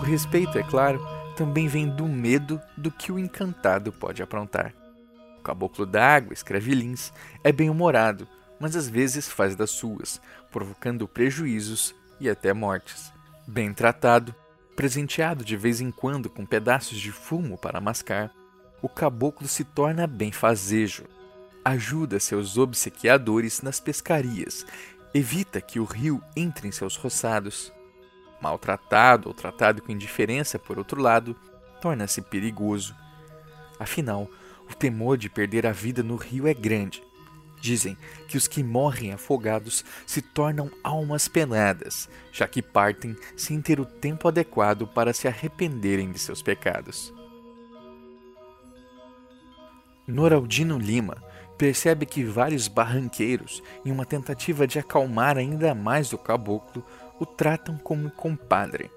O 0.00 0.04
respeito, 0.04 0.58
é 0.58 0.62
claro, 0.62 1.00
também 1.36 1.68
vem 1.68 1.88
do 1.88 2.06
medo 2.06 2.60
do 2.76 2.90
que 2.90 3.12
o 3.12 3.18
encantado 3.18 3.92
pode 3.92 4.22
aprontar. 4.22 4.74
O 5.38 5.42
caboclo 5.42 5.86
d'água, 5.86 6.32
escreve 6.32 6.74
Lins, 6.74 7.12
é 7.44 7.52
bem-humorado, 7.52 8.26
mas 8.58 8.74
às 8.74 8.88
vezes 8.88 9.28
faz 9.28 9.54
das 9.54 9.70
suas, 9.70 10.20
provocando 10.50 11.06
prejuízos 11.06 11.94
e 12.20 12.28
até 12.28 12.52
mortes. 12.52 13.12
Bem 13.50 13.72
tratado, 13.72 14.34
presenteado 14.76 15.42
de 15.42 15.56
vez 15.56 15.80
em 15.80 15.90
quando 15.90 16.28
com 16.28 16.44
pedaços 16.44 16.98
de 16.98 17.10
fumo 17.10 17.56
para 17.56 17.80
mascar, 17.80 18.30
o 18.82 18.90
caboclo 18.90 19.48
se 19.48 19.64
torna 19.64 20.06
benfazejo. 20.06 21.04
Ajuda 21.64 22.20
seus 22.20 22.58
obsequiadores 22.58 23.62
nas 23.62 23.80
pescarias, 23.80 24.66
evita 25.14 25.62
que 25.62 25.80
o 25.80 25.84
rio 25.84 26.22
entre 26.36 26.68
em 26.68 26.70
seus 26.70 26.94
roçados. 26.96 27.72
Maltratado 28.38 29.28
ou 29.28 29.34
tratado 29.34 29.80
com 29.80 29.92
indiferença, 29.92 30.58
por 30.58 30.76
outro 30.76 31.00
lado, 31.00 31.34
torna-se 31.80 32.20
perigoso. 32.20 32.94
Afinal, 33.80 34.28
o 34.70 34.74
temor 34.74 35.16
de 35.16 35.30
perder 35.30 35.66
a 35.66 35.72
vida 35.72 36.02
no 36.02 36.16
rio 36.16 36.46
é 36.46 36.52
grande 36.52 37.02
Dizem 37.60 37.96
que 38.28 38.36
os 38.36 38.46
que 38.46 38.62
morrem 38.62 39.12
afogados 39.12 39.84
se 40.06 40.22
tornam 40.22 40.70
almas 40.82 41.26
penadas, 41.26 42.08
já 42.32 42.46
que 42.46 42.62
partem 42.62 43.16
sem 43.36 43.60
ter 43.60 43.80
o 43.80 43.84
tempo 43.84 44.28
adequado 44.28 44.86
para 44.86 45.12
se 45.12 45.26
arrependerem 45.26 46.12
de 46.12 46.18
seus 46.18 46.40
pecados. 46.40 47.12
Noraldino 50.06 50.78
Lima 50.78 51.22
percebe 51.58 52.06
que 52.06 52.24
vários 52.24 52.68
barranqueiros, 52.68 53.62
em 53.84 53.90
uma 53.90 54.06
tentativa 54.06 54.66
de 54.66 54.78
acalmar 54.78 55.36
ainda 55.36 55.74
mais 55.74 56.12
o 56.12 56.18
caboclo, 56.18 56.84
o 57.18 57.26
tratam 57.26 57.76
como 57.76 58.10
compadre. 58.10 58.90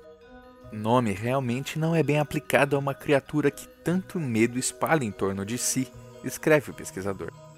Nome 0.72 1.12
realmente 1.12 1.78
não 1.78 1.96
é 1.96 2.04
bem 2.04 2.20
aplicado 2.20 2.76
a 2.76 2.80
uma 2.80 2.94
criatura 2.94 3.50
que 3.52 3.68
tanto 3.84 4.20
medo 4.20 4.60
espalha 4.60 5.04
em 5.04 5.12
torno 5.12 5.44
de 5.44 5.58
si, 5.58 5.92
escreve 6.24 6.70
o 6.70 6.74
pesquisador 6.74 7.51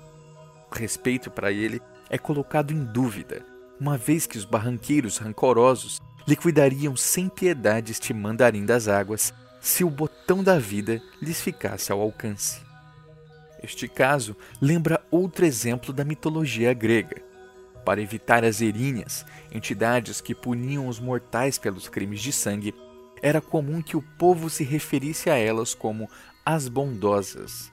respeito 0.74 1.32
para 1.32 1.52
ele 1.52 1.82
é 2.10 2.18
colocado 2.18 2.72
em 2.72 2.84
dúvida, 2.84 3.46
uma 3.80 3.98
vez 3.98 4.26
que 4.26 4.38
os 4.38 4.46
barranqueiros 4.46 5.18
rancorosos 5.18 6.00
liquidariam 6.28 6.96
sem 6.96 7.28
piedade 7.28 7.92
este 7.92 8.14
mandarim 8.14 8.66
das 8.66 8.88
águas 8.88 9.34
se 9.60 9.84
o 9.84 9.90
botão 9.90 10.44
da 10.44 10.60
vida 10.60 11.02
lhes 11.22 11.42
ficasse 11.42 11.92
ao 11.92 12.02
alcance. 12.02 12.62
Este 13.64 13.88
caso 13.88 14.36
lembra 14.62 15.02
outro 15.10 15.46
exemplo 15.46 15.94
da 15.94 16.04
mitologia 16.04 16.74
grega. 16.74 17.22
Para 17.86 18.02
evitar 18.02 18.44
as 18.44 18.62
erinhas, 18.62 19.26
entidades 19.52 20.20
que 20.22 20.36
puniam 20.36 20.88
os 20.88 21.00
mortais 21.00 21.58
pelos 21.58 21.88
crimes 21.88 22.22
de 22.22 22.32
sangue, 22.32 22.74
era 23.22 23.40
comum 23.40 23.82
que 23.82 23.96
o 23.96 24.02
povo 24.18 24.50
se 24.50 24.66
referisse 24.66 25.30
a 25.30 25.38
elas 25.38 25.74
como 25.74 26.10
as 26.46 26.68
bondosas. 26.68 27.73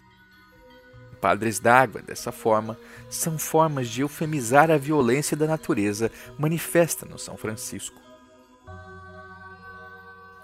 Padres 1.21 1.59
d'água, 1.61 2.01
dessa 2.01 2.33
forma, 2.33 2.79
são 3.09 3.39
formas 3.39 3.89
de 3.89 4.01
eufemizar 4.01 4.71
a 4.71 4.79
violência 4.79 5.37
da 5.37 5.47
natureza 5.47 6.11
manifesta 6.39 7.05
no 7.05 7.19
São 7.19 7.37
Francisco. 7.37 8.01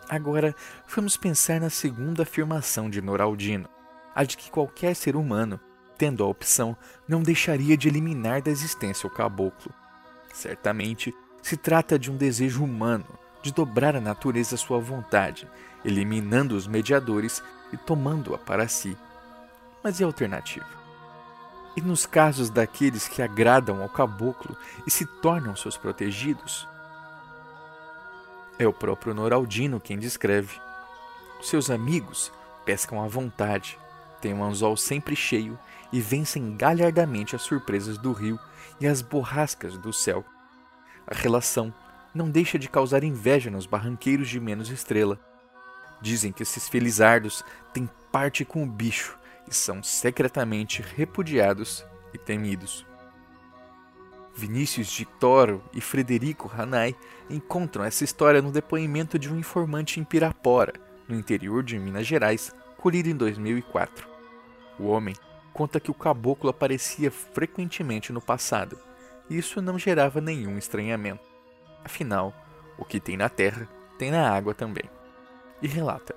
Agora, 0.08 0.54
vamos 0.94 1.16
pensar 1.16 1.60
na 1.60 1.70
segunda 1.70 2.22
afirmação 2.22 2.88
de 2.88 3.00
Noraldino. 3.00 3.68
a 4.14 4.24
de 4.24 4.34
que 4.34 4.50
qualquer 4.50 4.96
ser 4.96 5.14
humano, 5.14 5.60
tendo 5.98 6.24
a 6.24 6.26
opção, 6.26 6.74
não 7.06 7.22
deixaria 7.22 7.76
de 7.76 7.86
eliminar 7.86 8.40
da 8.40 8.50
existência 8.50 9.06
o 9.06 9.10
caboclo. 9.10 9.70
Certamente 10.32 11.14
se 11.42 11.54
trata 11.54 11.98
de 11.98 12.10
um 12.10 12.16
desejo 12.16 12.64
humano 12.64 13.06
de 13.42 13.52
dobrar 13.52 13.94
a 13.94 14.00
natureza 14.00 14.54
à 14.54 14.58
sua 14.58 14.78
vontade, 14.78 15.46
eliminando 15.84 16.56
os 16.56 16.66
mediadores 16.66 17.42
e 17.72 17.76
tomando-a 17.76 18.38
para 18.38 18.66
si. 18.66 18.96
Mas 19.86 20.00
e 20.00 20.02
a 20.02 20.06
alternativa? 20.08 20.66
E 21.76 21.80
nos 21.80 22.06
casos 22.06 22.50
daqueles 22.50 23.06
que 23.06 23.22
agradam 23.22 23.80
ao 23.80 23.88
caboclo 23.88 24.56
e 24.84 24.90
se 24.90 25.06
tornam 25.06 25.54
seus 25.54 25.76
protegidos? 25.76 26.66
É 28.58 28.66
o 28.66 28.72
próprio 28.72 29.14
Noraldino 29.14 29.78
quem 29.78 29.96
descreve. 29.96 30.60
Seus 31.40 31.70
amigos 31.70 32.32
pescam 32.64 33.00
à 33.00 33.06
vontade, 33.06 33.78
têm 34.20 34.34
um 34.34 34.42
anzol 34.42 34.76
sempre 34.76 35.14
cheio 35.14 35.56
e 35.92 36.00
vencem 36.00 36.56
galhardamente 36.56 37.36
as 37.36 37.42
surpresas 37.42 37.96
do 37.96 38.10
rio 38.10 38.40
e 38.80 38.88
as 38.88 39.00
borrascas 39.00 39.78
do 39.78 39.92
céu. 39.92 40.24
A 41.06 41.14
relação 41.14 41.72
não 42.12 42.28
deixa 42.28 42.58
de 42.58 42.68
causar 42.68 43.04
inveja 43.04 43.52
nos 43.52 43.66
barranqueiros 43.66 44.28
de 44.28 44.40
menos 44.40 44.68
estrela. 44.68 45.16
Dizem 46.02 46.32
que 46.32 46.42
esses 46.42 46.68
felizardos 46.68 47.44
têm 47.72 47.88
parte 48.10 48.44
com 48.44 48.64
o 48.64 48.66
bicho 48.66 49.16
e 49.48 49.54
são 49.54 49.82
secretamente 49.82 50.82
repudiados 50.82 51.84
e 52.12 52.18
temidos. 52.18 52.86
Vinícius 54.34 54.88
de 54.88 55.06
Toro 55.06 55.62
e 55.72 55.80
Frederico 55.80 56.50
Hanai 56.54 56.94
encontram 57.30 57.82
essa 57.84 58.04
história 58.04 58.42
no 58.42 58.52
depoimento 58.52 59.18
de 59.18 59.32
um 59.32 59.38
informante 59.38 59.98
em 59.98 60.04
Pirapora, 60.04 60.74
no 61.08 61.16
interior 61.16 61.62
de 61.62 61.78
Minas 61.78 62.06
Gerais, 62.06 62.52
colhido 62.76 63.08
em 63.08 63.16
2004. 63.16 64.06
O 64.78 64.88
homem 64.88 65.14
conta 65.54 65.80
que 65.80 65.90
o 65.90 65.94
caboclo 65.94 66.50
aparecia 66.50 67.10
frequentemente 67.10 68.12
no 68.12 68.20
passado, 68.20 68.78
e 69.30 69.38
isso 69.38 69.62
não 69.62 69.78
gerava 69.78 70.20
nenhum 70.20 70.58
estranhamento. 70.58 71.24
Afinal, 71.82 72.34
o 72.76 72.84
que 72.84 73.00
tem 73.00 73.16
na 73.16 73.30
terra 73.30 73.66
tem 73.98 74.10
na 74.10 74.30
água 74.30 74.52
também. 74.52 74.84
E 75.62 75.66
relata: 75.66 76.14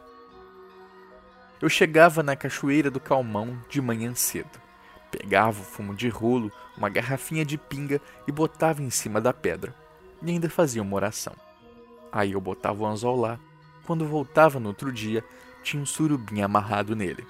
eu 1.62 1.68
chegava 1.68 2.24
na 2.24 2.36
cachoeira 2.36 2.90
do 2.90 3.00
Calmão 3.00 3.60
de 3.70 3.82
manhã 3.82 4.16
cedo. 4.16 4.60
Pegava 5.12 5.60
o 5.60 5.64
fumo 5.64 5.94
de 5.94 6.08
rolo, 6.08 6.52
uma 6.78 6.90
garrafinha 6.90 7.44
de 7.44 7.58
pinga 7.58 8.00
e 8.28 8.32
botava 8.32 8.82
em 8.82 8.90
cima 8.90 9.20
da 9.20 9.34
pedra. 9.34 9.76
E 10.22 10.30
ainda 10.30 10.50
fazia 10.50 10.82
uma 10.82 10.96
oração. 10.96 11.36
Aí 12.12 12.32
eu 12.32 12.42
botava 12.42 12.84
o 12.84 12.86
anzol 12.86 13.20
lá. 13.20 13.40
Quando 13.86 14.06
voltava 14.06 14.60
no 14.60 14.70
outro 14.70 14.92
dia, 14.92 15.24
tinha 15.64 15.82
um 15.82 15.86
surubim 15.86 16.42
amarrado 16.42 16.96
nele. 16.96 17.26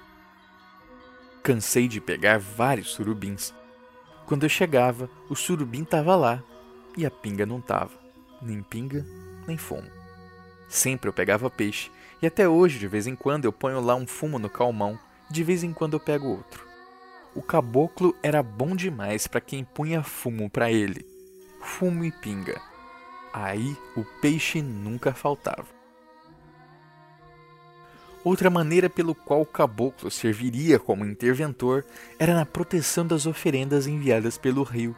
Cansei 1.42 1.88
de 1.88 2.00
pegar 2.00 2.38
vários 2.38 2.90
surubins. 2.90 3.54
Quando 4.26 4.44
eu 4.44 4.48
chegava, 4.48 5.08
o 5.28 5.34
surubim 5.34 5.82
estava 5.82 6.14
lá 6.14 6.42
e 6.96 7.04
a 7.04 7.10
pinga 7.10 7.46
não 7.46 7.58
estava. 7.58 7.92
Nem 8.40 8.62
pinga, 8.62 9.04
nem 9.46 9.56
fumo. 9.56 9.90
Sempre 10.68 11.08
eu 11.08 11.12
pegava 11.12 11.50
peixe 11.50 11.90
e 12.22 12.26
até 12.26 12.48
hoje, 12.48 12.78
de 12.78 12.86
vez 12.86 13.06
em 13.06 13.16
quando, 13.16 13.44
eu 13.44 13.52
ponho 13.52 13.80
lá 13.80 13.94
um 13.94 14.06
fumo 14.06 14.38
no 14.38 14.50
calmão, 14.50 14.98
de 15.30 15.42
vez 15.42 15.62
em 15.62 15.72
quando 15.72 15.94
eu 15.94 16.00
pego 16.00 16.28
outro. 16.28 16.66
O 17.34 17.40
caboclo 17.40 18.14
era 18.22 18.42
bom 18.42 18.74
demais 18.74 19.26
para 19.26 19.40
quem 19.40 19.64
punha 19.64 20.02
fumo 20.02 20.50
para 20.50 20.70
ele. 20.70 21.06
Fumo 21.62 22.04
e 22.04 22.10
pinga. 22.10 22.60
Aí 23.32 23.76
o 23.96 24.04
peixe 24.20 24.60
nunca 24.60 25.14
faltava. 25.14 25.66
Outra 28.22 28.50
maneira 28.50 28.90
pelo 28.90 29.14
qual 29.14 29.40
o 29.40 29.46
caboclo 29.46 30.10
serviria 30.10 30.78
como 30.78 31.06
interventor 31.06 31.86
era 32.18 32.34
na 32.34 32.44
proteção 32.44 33.06
das 33.06 33.24
oferendas 33.24 33.86
enviadas 33.86 34.36
pelo 34.36 34.62
rio. 34.62 34.94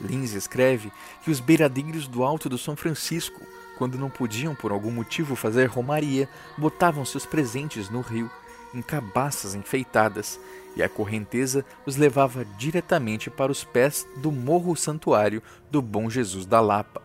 Lins 0.00 0.32
escreve 0.32 0.90
que 1.22 1.30
os 1.30 1.38
beiradeiros 1.38 2.08
do 2.08 2.24
Alto 2.24 2.48
do 2.48 2.58
São 2.58 2.74
Francisco 2.74 3.40
quando 3.80 3.96
não 3.96 4.10
podiam 4.10 4.54
por 4.54 4.72
algum 4.72 4.90
motivo 4.90 5.34
fazer 5.34 5.64
romaria, 5.64 6.28
botavam 6.58 7.02
seus 7.02 7.24
presentes 7.24 7.88
no 7.88 8.02
rio, 8.02 8.30
em 8.74 8.82
cabaças 8.82 9.54
enfeitadas, 9.54 10.38
e 10.76 10.82
a 10.82 10.88
correnteza 10.88 11.64
os 11.86 11.96
levava 11.96 12.44
diretamente 12.58 13.30
para 13.30 13.50
os 13.50 13.64
pés 13.64 14.06
do 14.18 14.30
morro 14.30 14.76
santuário 14.76 15.42
do 15.70 15.80
Bom 15.80 16.10
Jesus 16.10 16.44
da 16.44 16.60
Lapa. 16.60 17.00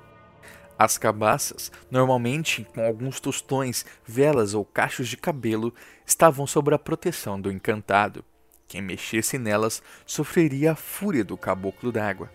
As 0.78 0.98
cabaças, 0.98 1.72
normalmente 1.90 2.68
com 2.76 2.86
alguns 2.86 3.22
tostões, 3.22 3.86
velas 4.06 4.54
ou 4.54 4.66
cachos 4.66 5.08
de 5.08 5.16
cabelo, 5.16 5.74
estavam 6.06 6.46
sob 6.46 6.76
a 6.76 6.78
proteção 6.78 7.40
do 7.40 7.50
encantado. 7.50 8.22
Quem 8.68 8.82
mexesse 8.82 9.38
nelas 9.38 9.82
sofreria 10.06 10.74
a 10.74 10.76
fúria 10.76 11.24
do 11.24 11.38
caboclo 11.38 11.90
d'água. 11.90 12.30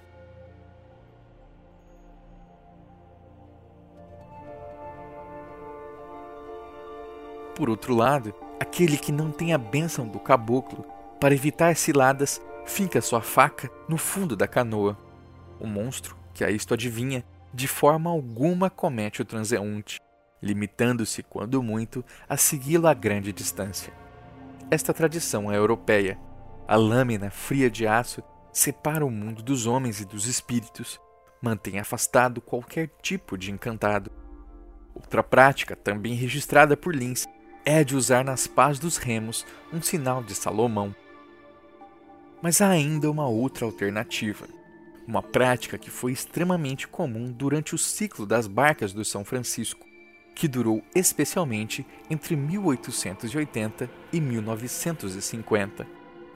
Por 7.60 7.68
outro 7.68 7.94
lado, 7.94 8.34
aquele 8.58 8.96
que 8.96 9.12
não 9.12 9.30
tem 9.30 9.52
a 9.52 9.58
bênção 9.58 10.08
do 10.08 10.18
caboclo, 10.18 10.82
para 11.20 11.34
evitar 11.34 11.76
ciladas, 11.76 12.40
finca 12.64 13.02
sua 13.02 13.20
faca 13.20 13.70
no 13.86 13.98
fundo 13.98 14.34
da 14.34 14.48
canoa. 14.48 14.96
O 15.60 15.66
monstro, 15.66 16.16
que 16.32 16.42
a 16.42 16.50
isto 16.50 16.72
adivinha, 16.72 17.22
de 17.52 17.68
forma 17.68 18.08
alguma 18.08 18.70
comete 18.70 19.20
o 19.20 19.26
transeunte, 19.26 20.00
limitando-se, 20.42 21.22
quando 21.22 21.62
muito, 21.62 22.02
a 22.26 22.34
segui-lo 22.34 22.86
a 22.86 22.94
grande 22.94 23.30
distância. 23.30 23.92
Esta 24.70 24.94
tradição 24.94 25.52
é 25.52 25.58
europeia. 25.58 26.18
A 26.66 26.76
lâmina 26.76 27.30
fria 27.30 27.70
de 27.70 27.86
aço 27.86 28.22
separa 28.50 29.04
o 29.04 29.10
mundo 29.10 29.42
dos 29.42 29.66
homens 29.66 30.00
e 30.00 30.06
dos 30.06 30.24
espíritos, 30.24 30.98
mantém 31.42 31.78
afastado 31.78 32.40
qualquer 32.40 32.88
tipo 33.02 33.36
de 33.36 33.52
encantado. 33.52 34.10
Outra 34.94 35.22
prática, 35.22 35.76
também 35.76 36.14
registrada 36.14 36.74
por 36.74 36.96
Lins, 36.96 37.28
é 37.72 37.84
de 37.84 37.94
usar 37.94 38.24
nas 38.24 38.48
pás 38.48 38.80
dos 38.80 38.96
remos 38.96 39.46
um 39.72 39.80
sinal 39.80 40.24
de 40.24 40.34
Salomão. 40.34 40.92
Mas 42.42 42.60
há 42.60 42.68
ainda 42.68 43.08
uma 43.08 43.28
outra 43.28 43.64
alternativa, 43.64 44.48
uma 45.06 45.22
prática 45.22 45.78
que 45.78 45.88
foi 45.88 46.10
extremamente 46.10 46.88
comum 46.88 47.30
durante 47.30 47.72
o 47.72 47.78
ciclo 47.78 48.26
das 48.26 48.48
barcas 48.48 48.92
do 48.92 49.04
São 49.04 49.24
Francisco, 49.24 49.86
que 50.34 50.48
durou 50.48 50.82
especialmente 50.96 51.86
entre 52.10 52.34
1880 52.34 53.88
e 54.12 54.20
1950, 54.20 55.86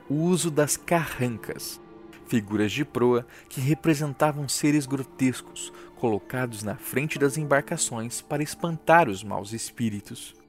o 0.09 0.15
uso 0.15 0.53
das 0.53 0.77
carrancas, 0.77 1.81
figuras 2.29 2.71
de 2.71 2.85
proa 2.85 3.27
que 3.49 3.61
representavam 3.61 4.49
seres 4.49 4.87
grotescos 4.87 5.73
colocados 5.97 6.63
na 6.63 6.77
frente 6.77 7.19
das 7.19 7.37
embarcações 7.37 8.21
para 8.21 8.41
espantar 8.41 9.09
os 9.09 9.25
maus 9.25 9.53
espíritos. 9.53 10.44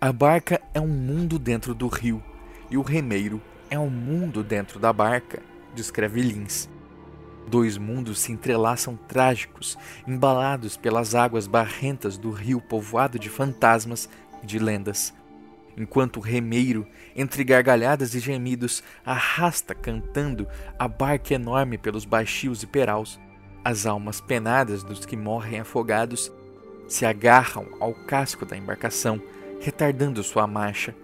A 0.00 0.12
barca 0.12 0.60
é 0.72 0.80
um 0.80 0.86
mundo 0.86 1.40
dentro 1.40 1.74
do 1.74 1.88
rio 1.88 2.22
e 2.70 2.76
o 2.76 2.82
remeiro 2.82 3.42
é 3.68 3.76
um 3.76 3.90
mundo 3.90 4.44
dentro 4.44 4.78
da 4.78 4.92
barca, 4.92 5.42
descreve 5.74 6.22
Lins. 6.22 6.68
Dois 7.48 7.76
mundos 7.76 8.20
se 8.20 8.30
entrelaçam 8.30 8.96
trágicos, 9.08 9.76
embalados 10.06 10.76
pelas 10.76 11.16
águas 11.16 11.48
barrentas 11.48 12.16
do 12.16 12.30
rio 12.30 12.60
povoado 12.60 13.18
de 13.18 13.28
fantasmas 13.28 14.08
e 14.40 14.46
de 14.46 14.60
lendas. 14.60 15.12
Enquanto 15.76 16.18
o 16.18 16.22
remeiro, 16.22 16.86
entre 17.16 17.42
gargalhadas 17.42 18.14
e 18.14 18.20
gemidos, 18.20 18.84
arrasta 19.04 19.74
cantando 19.74 20.46
a 20.78 20.86
barca 20.86 21.34
enorme 21.34 21.76
pelos 21.76 22.04
baixios 22.04 22.62
e 22.62 22.68
peraus, 22.68 23.18
as 23.64 23.84
almas 23.84 24.20
penadas 24.20 24.84
dos 24.84 25.04
que 25.04 25.16
morrem 25.16 25.58
afogados 25.58 26.30
se 26.86 27.04
agarram 27.04 27.66
ao 27.80 27.92
casco 27.92 28.46
da 28.46 28.56
embarcação 28.56 29.20
retardando 29.60 30.22
sua 30.22 30.46
marcha, 30.46 30.94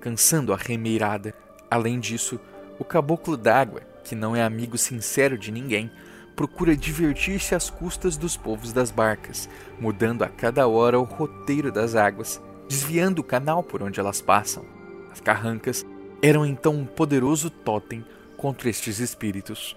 cansando 0.00 0.52
a 0.52 0.56
remeirada. 0.56 1.34
Além 1.70 1.98
disso, 1.98 2.38
o 2.78 2.84
caboclo 2.84 3.36
d'água, 3.36 3.82
que 4.04 4.14
não 4.14 4.34
é 4.34 4.42
amigo 4.42 4.76
sincero 4.76 5.38
de 5.38 5.50
ninguém, 5.50 5.90
procura 6.34 6.76
divertir-se 6.76 7.54
às 7.54 7.70
custas 7.70 8.16
dos 8.16 8.36
povos 8.36 8.72
das 8.72 8.90
barcas, 8.90 9.48
mudando 9.78 10.22
a 10.22 10.28
cada 10.28 10.66
hora 10.66 10.98
o 10.98 11.04
roteiro 11.04 11.70
das 11.70 11.94
águas, 11.94 12.40
desviando 12.68 13.20
o 13.20 13.24
canal 13.24 13.62
por 13.62 13.82
onde 13.82 14.00
elas 14.00 14.20
passam. 14.20 14.64
As 15.10 15.20
carrancas 15.20 15.84
eram 16.22 16.46
então 16.46 16.74
um 16.74 16.86
poderoso 16.86 17.50
totem 17.50 18.04
contra 18.36 18.70
estes 18.70 18.98
espíritos. 18.98 19.76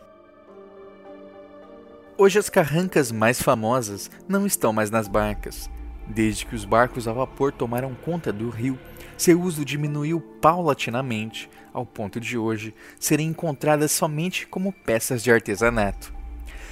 Hoje 2.18 2.40
as 2.40 2.50
carrancas 2.50 3.12
mais 3.12 3.42
famosas 3.42 4.10
não 4.28 4.46
estão 4.46 4.72
mais 4.72 4.90
nas 4.90 5.08
barcas, 5.08 5.70
Desde 6.08 6.46
que 6.46 6.56
os 6.56 6.66
barcos 6.66 7.08
a 7.08 7.14
vapor 7.14 7.52
tomaram 7.52 7.96
conta 7.96 8.32
do 8.32 8.50
rio, 8.50 8.78
seu 9.18 9.42
uso 9.42 9.66
diminuiu 9.66 10.20
paulatinamente, 10.20 11.50
ao 11.74 11.86
ponto 11.86 12.20
de 12.20 12.38
hoje 12.38 12.74
serem 13.00 13.30
encontradas 13.30 13.92
somente 13.92 14.48
como 14.48 14.72
peças 14.72 15.24
de 15.24 15.32
artesanato. 15.32 16.14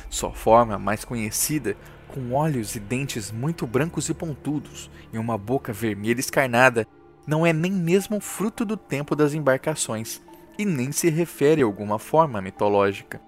Sua 0.09 0.31
forma 0.31 0.77
mais 0.77 1.03
conhecida, 1.03 1.75
com 2.07 2.33
olhos 2.33 2.75
e 2.75 2.79
dentes 2.79 3.31
muito 3.31 3.65
brancos 3.65 4.07
e 4.07 4.13
pontudos 4.13 4.89
e 5.11 5.17
uma 5.17 5.37
boca 5.37 5.73
vermelha 5.73 6.19
escarnada, 6.19 6.85
não 7.25 7.45
é 7.45 7.51
nem 7.51 7.71
mesmo 7.71 8.19
fruto 8.19 8.63
do 8.63 8.77
tempo 8.77 9.15
das 9.15 9.33
embarcações 9.33 10.21
e 10.57 10.65
nem 10.65 10.91
se 10.91 11.09
refere 11.09 11.63
a 11.63 11.65
alguma 11.65 11.97
forma 11.97 12.41
mitológica. 12.41 13.19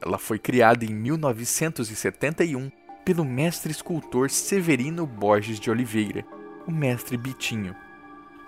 Ela 0.00 0.18
foi 0.18 0.38
criada 0.38 0.84
em 0.84 0.92
1971 0.92 2.70
pelo 3.08 3.24
mestre 3.24 3.72
escultor 3.72 4.28
Severino 4.28 5.06
Borges 5.06 5.58
de 5.58 5.70
Oliveira, 5.70 6.26
o 6.66 6.70
mestre 6.70 7.16
Bitinho. 7.16 7.74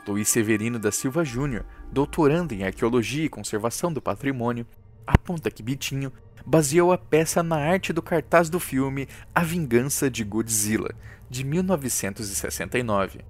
Luiz 0.07 0.29
Severino 0.29 0.79
da 0.79 0.93
Silva 0.93 1.25
Júnior, 1.25 1.65
doutorando 1.91 2.53
em 2.53 2.63
Arqueologia 2.63 3.25
e 3.25 3.31
Conservação 3.31 3.91
do 3.91 4.03
Patrimônio, 4.03 4.67
aponta 5.07 5.51
que 5.51 5.63
Bitinho 5.63 6.13
baseou 6.45 6.93
a 6.93 6.99
peça 6.99 7.43
na 7.43 7.57
arte 7.57 7.91
do 7.91 8.03
cartaz 8.03 8.51
do 8.51 8.61
filme 8.61 9.09
A 9.35 9.43
Vingança 9.43 10.11
de 10.11 10.23
Godzilla, 10.25 10.95
de 11.31 11.43
1969. 11.43 13.21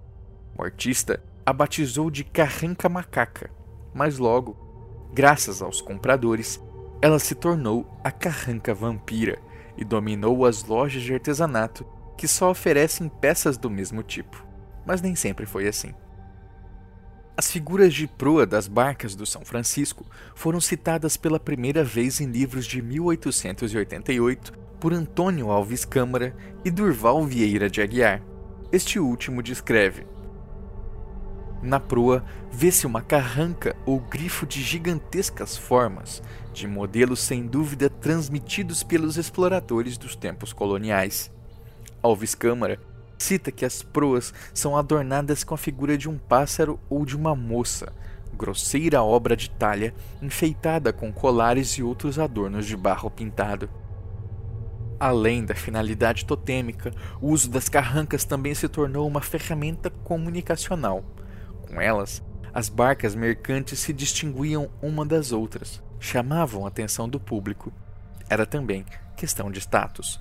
O 0.59 0.65
artista 0.65 1.23
a 1.47 1.53
batizou 1.53 2.11
de 2.11 2.25
Carranca 2.25 2.89
Macaca, 2.89 3.53
mas 3.95 4.19
logo, 4.19 4.57
graças 5.15 5.63
aos 5.63 5.81
compradores, 5.81 6.61
ela 7.01 7.21
se 7.21 7.37
tornou 7.37 7.89
a 8.03 8.11
Carranca 8.11 8.75
Vampira 8.75 9.39
e 9.81 9.85
dominou 9.85 10.45
as 10.45 10.63
lojas 10.65 11.03
de 11.03 11.15
artesanato 11.15 11.87
que 12.17 12.29
só 12.29 12.51
oferecem 12.51 13.09
peças 13.09 13.57
do 13.57 13.71
mesmo 13.71 14.03
tipo. 14.03 14.47
Mas 14.87 15.01
nem 15.01 15.17
sempre 15.17 15.47
foi 15.47 15.67
assim. 15.67 15.95
As 17.35 17.51
figuras 17.51 17.95
de 17.95 18.07
proa 18.07 18.45
das 18.45 18.69
barcas 18.69 19.15
do 19.15 19.25
São 19.25 19.43
Francisco 19.43 20.05
foram 20.35 20.61
citadas 20.61 21.17
pela 21.17 21.41
primeira 21.41 21.83
vez 21.83 22.21
em 22.21 22.27
livros 22.27 22.67
de 22.67 22.83
1888 22.83 24.53
por 24.79 24.93
Antônio 24.93 25.51
Alves 25.51 25.87
Câmara 25.87 26.37
e 26.63 26.71
Durval 26.71 27.25
Vieira 27.25 27.71
de 27.71 27.81
Aguiar. 27.81 28.23
Este 28.71 28.99
último 28.99 29.43
descreve: 29.43 30.07
Na 31.63 31.79
proa 31.79 32.25
vê-se 32.51 32.87
uma 32.87 33.03
carranca 33.03 33.77
ou 33.85 34.01
grifo 34.01 34.47
de 34.47 34.63
gigantescas 34.63 35.57
formas, 35.57 36.23
de 36.53 36.67
modelos 36.67 37.21
sem 37.21 37.47
dúvida 37.47 37.91
transmitidos 37.91 38.83
pelos 38.83 39.17
exploradores 39.17 39.99
dos 39.99 40.17
tempos 40.17 40.53
coloniais. 40.53 41.31
Alves 42.03 42.35
Câmara 42.35 42.79
cita 43.19 43.53
que 43.53 43.65
as 43.65 43.83
proas 43.83 44.33
são 44.55 44.77
adornadas 44.77 45.45
com 45.45 45.55
a 45.55 45.59
figura 45.59 45.99
de 45.99 46.09
um 46.09 46.17
pássaro 46.17 46.81
ou 46.89 47.05
de 47.05 47.15
uma 47.15 47.37
moça, 47.37 47.93
grosseira 48.33 49.03
obra 49.03 49.37
de 49.37 49.51
talha, 49.51 49.95
enfeitada 50.23 50.93
com 50.93 51.13
colares 51.13 51.73
e 51.73 51.83
outros 51.83 52.19
adornos 52.19 52.67
de 52.67 52.77
barro 52.77 53.11
pintado. 53.11 53.69
Além 54.99 55.45
da 55.45 55.55
finalidade 55.55 56.25
totêmica, 56.25 56.93
o 57.21 57.29
uso 57.29 57.51
das 57.51 57.69
carrancas 57.69 58.25
também 58.25 58.55
se 58.55 58.69
tornou 58.69 59.07
uma 59.07 59.21
ferramenta 59.21 59.91
comunicacional. 59.91 61.05
Com 61.71 61.81
elas, 61.81 62.21
as 62.53 62.69
barcas 62.69 63.15
mercantes 63.15 63.79
se 63.79 63.93
distinguiam 63.93 64.69
uma 64.83 65.07
das 65.07 65.31
outras, 65.31 65.81
chamavam 66.01 66.65
a 66.65 66.69
atenção 66.69 67.09
do 67.09 67.21
público. 67.21 67.73
Era 68.29 68.45
também 68.45 68.85
questão 69.17 69.53
de 69.53 69.61
status. 69.61 70.21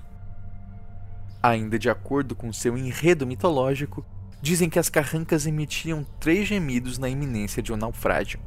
Ainda 1.42 1.76
de 1.76 1.90
acordo 1.90 2.36
com 2.36 2.52
seu 2.52 2.78
enredo 2.78 3.26
mitológico, 3.26 4.06
dizem 4.40 4.70
que 4.70 4.78
as 4.78 4.88
carrancas 4.88 5.44
emitiam 5.44 6.06
três 6.20 6.46
gemidos 6.46 6.98
na 6.98 7.08
iminência 7.08 7.60
de 7.60 7.72
um 7.72 7.76
naufrágio. 7.76 8.38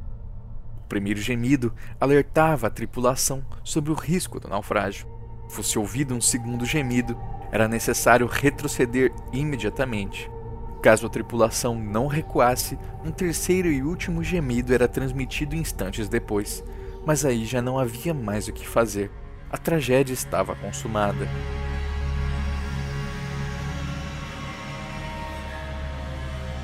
O 0.77 0.87
primeiro 0.87 1.19
gemido 1.19 1.73
alertava 1.99 2.67
a 2.67 2.69
tripulação 2.69 3.45
sobre 3.65 3.91
o 3.91 3.95
risco 3.95 4.39
do 4.39 4.47
naufrágio. 4.47 5.07
Fosse 5.49 5.77
ouvido 5.77 6.15
um 6.15 6.21
segundo 6.21 6.65
gemido, 6.65 7.19
era 7.51 7.67
necessário 7.67 8.27
retroceder 8.27 9.11
imediatamente. 9.33 10.31
Caso 10.83 11.05
a 11.05 11.09
tripulação 11.09 11.75
não 11.75 12.07
recuasse, 12.07 12.77
um 13.05 13.09
terceiro 13.09 13.71
e 13.71 13.81
último 13.81 14.21
gemido 14.21 14.73
era 14.73 14.85
transmitido 14.85 15.55
instantes 15.55 16.09
depois, 16.09 16.61
mas 17.05 17.23
aí 17.23 17.45
já 17.45 17.61
não 17.61 17.79
havia 17.79 18.13
mais 18.13 18.49
o 18.49 18.51
que 18.51 18.67
fazer. 18.67 19.09
A 19.49 19.57
tragédia 19.57 20.13
estava 20.13 20.53
consumada. 20.53 21.25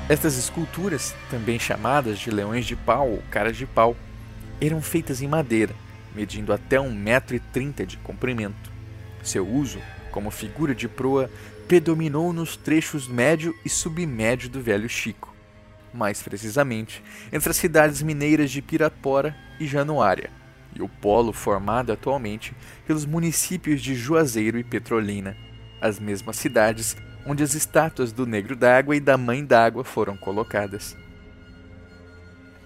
Estas 0.06 0.36
esculturas, 0.36 1.14
também 1.30 1.58
chamadas 1.58 2.18
de 2.18 2.30
leões 2.30 2.66
de 2.66 2.76
pau 2.76 3.08
ou 3.08 3.22
caras 3.30 3.56
de 3.56 3.64
pau, 3.64 3.96
eram 4.60 4.82
feitas 4.82 5.22
em 5.22 5.28
madeira, 5.28 5.74
medindo 6.14 6.52
até 6.52 6.76
1,30m 6.76 7.86
de 7.86 7.96
comprimento. 7.96 8.70
Seu 9.22 9.48
uso, 9.48 9.78
como 10.10 10.30
figura 10.30 10.74
de 10.74 10.88
proa, 10.88 11.30
predominou 11.70 12.32
nos 12.32 12.56
trechos 12.56 13.06
médio 13.06 13.54
e 13.64 13.68
submédio 13.68 14.48
do 14.48 14.60
Velho 14.60 14.88
Chico, 14.88 15.32
mais 15.94 16.20
precisamente 16.20 17.00
entre 17.32 17.50
as 17.50 17.56
cidades 17.58 18.02
mineiras 18.02 18.50
de 18.50 18.60
Pirapora 18.60 19.36
e 19.60 19.68
Januária, 19.68 20.32
e 20.74 20.82
o 20.82 20.88
polo 20.88 21.32
formado 21.32 21.92
atualmente 21.92 22.52
pelos 22.88 23.06
municípios 23.06 23.80
de 23.80 23.94
Juazeiro 23.94 24.58
e 24.58 24.64
Petrolina, 24.64 25.36
as 25.80 26.00
mesmas 26.00 26.38
cidades 26.38 26.96
onde 27.24 27.44
as 27.44 27.54
estátuas 27.54 28.10
do 28.10 28.26
Negro 28.26 28.56
d'Água 28.56 28.96
e 28.96 29.00
da 29.00 29.16
Mãe 29.16 29.44
d'Água 29.44 29.84
foram 29.84 30.16
colocadas. 30.16 30.96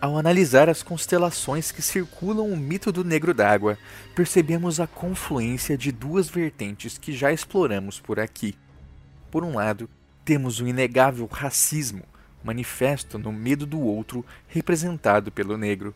Ao 0.01 0.17
analisar 0.17 0.71
as 0.71 0.83
constelações 0.83 1.71
que 1.71 1.83
circulam 1.83 2.51
o 2.51 2.57
mito 2.57 2.91
do 2.91 3.05
Negro 3.05 3.35
d'Água, 3.35 3.77
percebemos 4.17 4.81
a 4.81 4.87
confluência 4.87 5.77
de 5.77 5.93
duas 5.93 6.27
vertentes 6.31 6.97
que 6.97 7.13
já 7.13 7.31
exploramos 7.31 8.01
por 8.01 8.19
aqui. 8.19 8.55
Por 9.35 9.43
um 9.43 9.55
lado, 9.55 9.91
temos 10.25 10.61
o 10.61 10.69
inegável 10.69 11.27
racismo, 11.27 12.05
manifesto 12.45 13.19
no 13.19 13.33
medo 13.33 13.67
do 13.67 13.81
outro 13.81 14.25
representado 14.47 15.33
pelo 15.33 15.59
negro. 15.59 15.93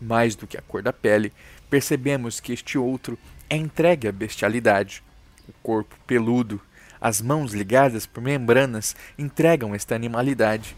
Mais 0.00 0.34
do 0.34 0.46
que 0.46 0.56
a 0.56 0.62
cor 0.62 0.82
da 0.82 0.90
pele, 0.90 1.30
percebemos 1.68 2.40
que 2.40 2.54
este 2.54 2.78
outro 2.78 3.18
é 3.50 3.56
entregue 3.58 4.08
à 4.08 4.12
bestialidade. 4.12 5.02
O 5.46 5.52
corpo 5.62 5.94
peludo, 6.06 6.58
as 6.98 7.20
mãos 7.20 7.52
ligadas 7.52 8.06
por 8.06 8.22
membranas 8.22 8.96
entregam 9.18 9.74
esta 9.74 9.94
animalidade. 9.94 10.74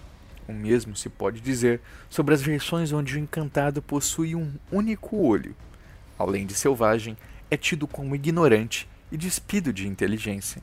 O 0.48 0.52
mesmo 0.52 0.96
se 0.96 1.08
pode 1.08 1.40
dizer 1.40 1.80
sobre 2.10 2.34
as 2.34 2.42
versões 2.42 2.90
onde 2.90 3.14
o 3.14 3.20
encantado 3.20 3.80
possui 3.80 4.34
um 4.34 4.52
único 4.72 5.18
olho. 5.18 5.54
Além 6.18 6.46
de 6.46 6.54
selvagem, 6.54 7.16
é 7.48 7.56
tido 7.56 7.86
como 7.86 8.16
ignorante 8.16 8.88
e 9.12 9.16
despido 9.16 9.72
de 9.72 9.86
inteligência. 9.86 10.60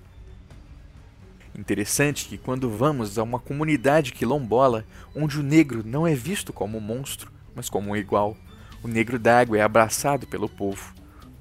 Interessante 1.60 2.26
que 2.30 2.38
quando 2.38 2.70
vamos 2.70 3.20
a 3.20 3.24
uma 3.24 3.38
comunidade 3.38 4.14
quilombola, 4.14 4.86
onde 5.14 5.38
o 5.38 5.44
negro 5.44 5.84
não 5.86 6.08
é 6.08 6.16
visto 6.16 6.54
como 6.54 6.78
um 6.78 6.82
monstro, 6.82 7.30
mas 7.54 7.70
como 7.70 7.92
um 7.92 7.98
igual, 7.98 8.38
o 8.82 8.88
negro 8.88 9.20
d'água 9.20 9.58
é 9.58 9.62
abraçado 9.62 10.26
pelo 10.26 10.48
povo, 10.48 10.94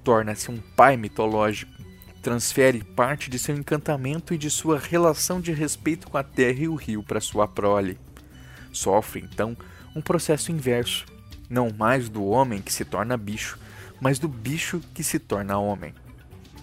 torna-se 0.03 0.51
um 0.51 0.59
pai 0.75 0.97
mitológico, 0.97 1.71
transfere 2.21 2.83
parte 2.83 3.31
de 3.31 3.39
seu 3.39 3.57
encantamento 3.57 4.35
e 4.35 4.39
de 4.39 4.51
sua 4.51 4.77
relação 4.77 5.41
de 5.41 5.53
respeito 5.53 6.11
com 6.11 6.19
a 6.19 6.25
terra 6.25 6.59
e 6.63 6.69
o 6.69 6.75
rio 6.75 7.01
para 7.05 7.21
sua 7.21 7.47
prole. 7.47 7.97
Sofre, 8.73 9.21
então, 9.21 9.57
um 9.95 10.01
processo 10.01 10.51
inverso, 10.51 11.07
não 11.49 11.71
mais 11.71 12.09
do 12.09 12.27
homem 12.27 12.61
que 12.61 12.73
se 12.73 12.85
torna 12.85 13.17
bicho, 13.17 13.57
mas 14.01 14.19
do 14.19 14.27
bicho 14.27 14.83
que 14.93 15.05
se 15.05 15.21
torna 15.21 15.59
homem. 15.59 15.95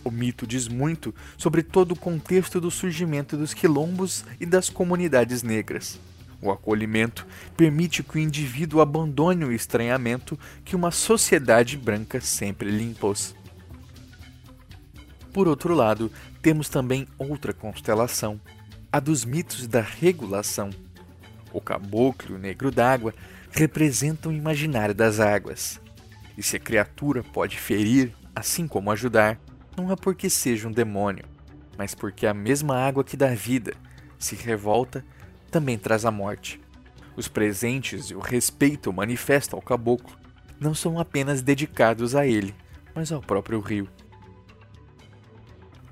O 0.05 0.11
mito 0.11 0.45
diz 0.45 0.67
muito 0.67 1.13
sobre 1.35 1.63
todo 1.63 1.93
o 1.93 1.99
contexto 1.99 2.61
do 2.61 2.69
surgimento 2.69 3.35
dos 3.35 3.55
quilombos 3.55 4.23
e 4.39 4.45
das 4.45 4.69
comunidades 4.69 5.41
negras. 5.41 5.99
O 6.39 6.51
acolhimento 6.51 7.25
permite 7.57 8.03
que 8.03 8.17
o 8.17 8.19
indivíduo 8.19 8.81
abandone 8.81 9.43
o 9.43 9.51
estranhamento 9.51 10.37
que 10.63 10.75
uma 10.75 10.91
sociedade 10.91 11.75
branca 11.75 12.21
sempre 12.21 12.69
lhe 12.69 12.83
impôs. 12.83 13.33
Por 15.33 15.47
outro 15.47 15.73
lado, 15.73 16.11
temos 16.39 16.69
também 16.69 17.07
outra 17.17 17.51
constelação, 17.51 18.39
a 18.91 18.99
dos 18.99 19.25
mitos 19.25 19.67
da 19.67 19.81
regulação. 19.81 20.69
O 21.51 21.59
caboclo 21.59 22.35
e 22.35 22.35
o 22.35 22.39
negro 22.39 22.69
d'água 22.69 23.11
representam 23.49 24.31
o 24.31 24.35
imaginário 24.35 24.93
das 24.93 25.19
águas. 25.19 25.81
E 26.37 26.43
se 26.43 26.57
a 26.57 26.59
criatura 26.59 27.23
pode 27.23 27.57
ferir, 27.57 28.13
assim 28.35 28.67
como 28.67 28.91
ajudar, 28.91 29.39
não 29.75 29.91
é 29.91 29.95
porque 29.95 30.29
seja 30.29 30.67
um 30.67 30.71
demônio, 30.71 31.25
mas 31.77 31.93
porque 31.93 32.25
a 32.25 32.33
mesma 32.33 32.77
água 32.77 33.03
que 33.03 33.17
dá 33.17 33.29
vida, 33.29 33.73
se 34.17 34.35
revolta, 34.35 35.05
também 35.51 35.77
traz 35.77 36.05
a 36.05 36.11
morte. 36.11 36.61
Os 37.15 37.27
presentes 37.27 38.09
e 38.09 38.15
o 38.15 38.19
respeito 38.19 38.91
manifesto 38.91 39.55
ao 39.55 39.61
caboclo 39.61 40.17
não 40.59 40.73
são 40.73 40.99
apenas 40.99 41.41
dedicados 41.41 42.15
a 42.15 42.25
ele, 42.25 42.55
mas 42.93 43.11
ao 43.11 43.21
próprio 43.21 43.59
rio. 43.59 43.87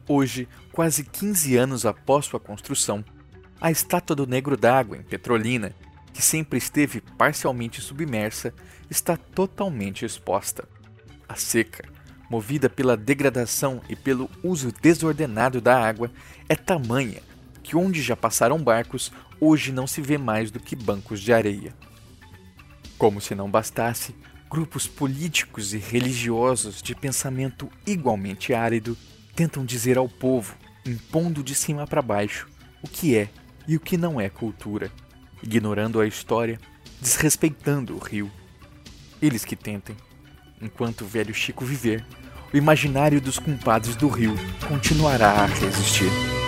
Hoje, 0.08 0.48
quase 0.72 1.04
15 1.04 1.56
anos 1.56 1.86
após 1.86 2.26
sua 2.26 2.40
construção, 2.40 3.04
a 3.60 3.72
estátua 3.72 4.16
do 4.16 4.28
Negro 4.28 4.58
d'Água, 4.58 4.98
em 4.98 5.04
Petrolina, 5.04 5.74
que 6.14 6.22
sempre 6.22 6.58
esteve 6.58 7.00
parcialmente 7.00 7.82
submersa, 7.82 8.54
está 8.90 9.16
totalmente 9.16 10.06
exposta. 10.06 10.68
A 11.28 11.36
seca, 11.36 11.88
movida 12.34 12.68
pela 12.68 12.98
degradação 12.98 13.80
e 13.88 13.96
pelo 13.96 14.28
uso 14.44 14.74
desordenado 14.82 15.62
da 15.62 15.80
água, 15.80 16.10
é 16.50 16.56
tamanha 16.56 17.22
que 17.62 17.78
onde 17.78 18.02
já 18.02 18.16
passaram 18.16 18.58
barcos, 18.58 19.12
hoje 19.40 19.72
não 19.72 19.86
se 19.86 20.02
vê 20.02 20.18
mais 20.18 20.50
do 20.50 20.60
que 20.60 20.76
bancos 20.76 21.22
de 21.22 21.32
areia. 21.32 21.76
Como 22.98 23.22
se 23.22 23.36
não 23.36 23.52
bastasse, 23.52 24.16
grupos 24.50 24.88
políticos 24.88 25.76
e 25.76 25.78
religiosos 25.78 26.82
de 26.82 26.96
pensamento 26.96 27.70
igualmente 27.86 28.52
árido 28.52 28.98
tentam 29.36 29.64
dizer 29.64 29.96
ao 29.96 30.10
povo, 30.10 30.56
impondo 30.84 31.44
de 31.44 31.54
cima 31.54 31.86
para 31.86 32.02
baixo, 32.02 32.48
o 32.82 32.88
que 32.88 33.16
é 33.16 33.30
e 33.68 33.76
o 33.78 33.80
que 33.80 33.96
não 33.96 34.20
é 34.20 34.28
cultura, 34.28 34.92
ignorando 35.44 36.02
a 36.02 36.08
história, 36.08 36.60
desrespeitando 37.00 37.96
o 37.96 38.00
rio. 38.00 38.32
Eles 39.22 39.46
que 39.46 39.56
tentem. 39.56 39.96
Enquanto 40.60 41.02
o 41.02 41.08
velho 41.08 41.34
Chico 41.34 41.66
viver, 41.66 42.06
o 42.54 42.58
imaginário 42.58 43.20
dos 43.20 43.40
compadres 43.40 43.96
do 43.96 44.08
rio 44.08 44.36
continuará 44.68 45.32
a 45.32 45.46
resistir. 45.46 46.43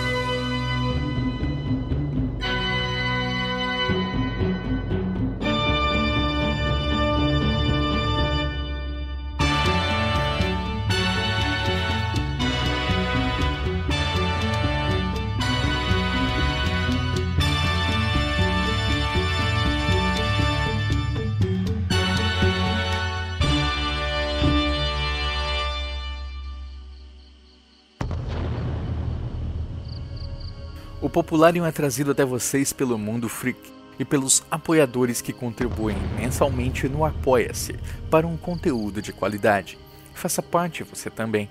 Popularium 31.16 31.64
é 31.64 31.72
trazido 31.72 32.10
até 32.10 32.26
vocês 32.26 32.74
pelo 32.74 32.98
Mundo 32.98 33.26
Freak 33.26 33.58
e 33.98 34.04
pelos 34.04 34.42
apoiadores 34.50 35.22
que 35.22 35.32
contribuem 35.32 35.96
mensalmente 36.14 36.90
no 36.90 37.06
Apoia-se 37.06 37.74
para 38.10 38.26
um 38.26 38.36
conteúdo 38.36 39.00
de 39.00 39.14
qualidade. 39.14 39.78
Faça 40.12 40.42
parte 40.42 40.82
você 40.82 41.08
também. 41.08 41.48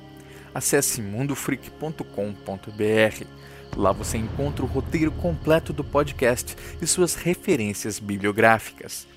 Acesse 0.53 1.01
mundofreak.com.br. 1.01 3.25
Lá 3.75 3.91
você 3.91 4.19
encontra 4.19 4.63
o 4.63 4.67
roteiro 4.67 5.11
completo 5.13 5.73
do 5.73 5.83
podcast 5.83 6.55
e 6.79 6.85
suas 6.85 7.15
referências 7.15 7.97
bibliográficas. 7.97 9.07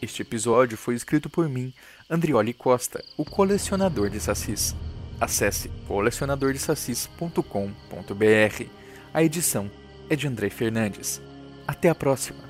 Este 0.00 0.22
episódio 0.22 0.78
foi 0.78 0.94
escrito 0.94 1.28
por 1.28 1.48
mim, 1.48 1.74
Andrioli 2.08 2.54
Costa, 2.54 3.04
o 3.16 3.24
colecionador 3.24 4.10
de 4.10 4.20
sacis. 4.20 4.76
Acesse 5.20 5.68
colecionadordesacis.com.br. 5.88 8.64
A 9.12 9.24
edição 9.24 9.68
é 10.08 10.16
de 10.16 10.26
André 10.26 10.50
Fernandes. 10.50 11.20
Até 11.66 11.88
a 11.88 11.94
próxima! 11.94 12.47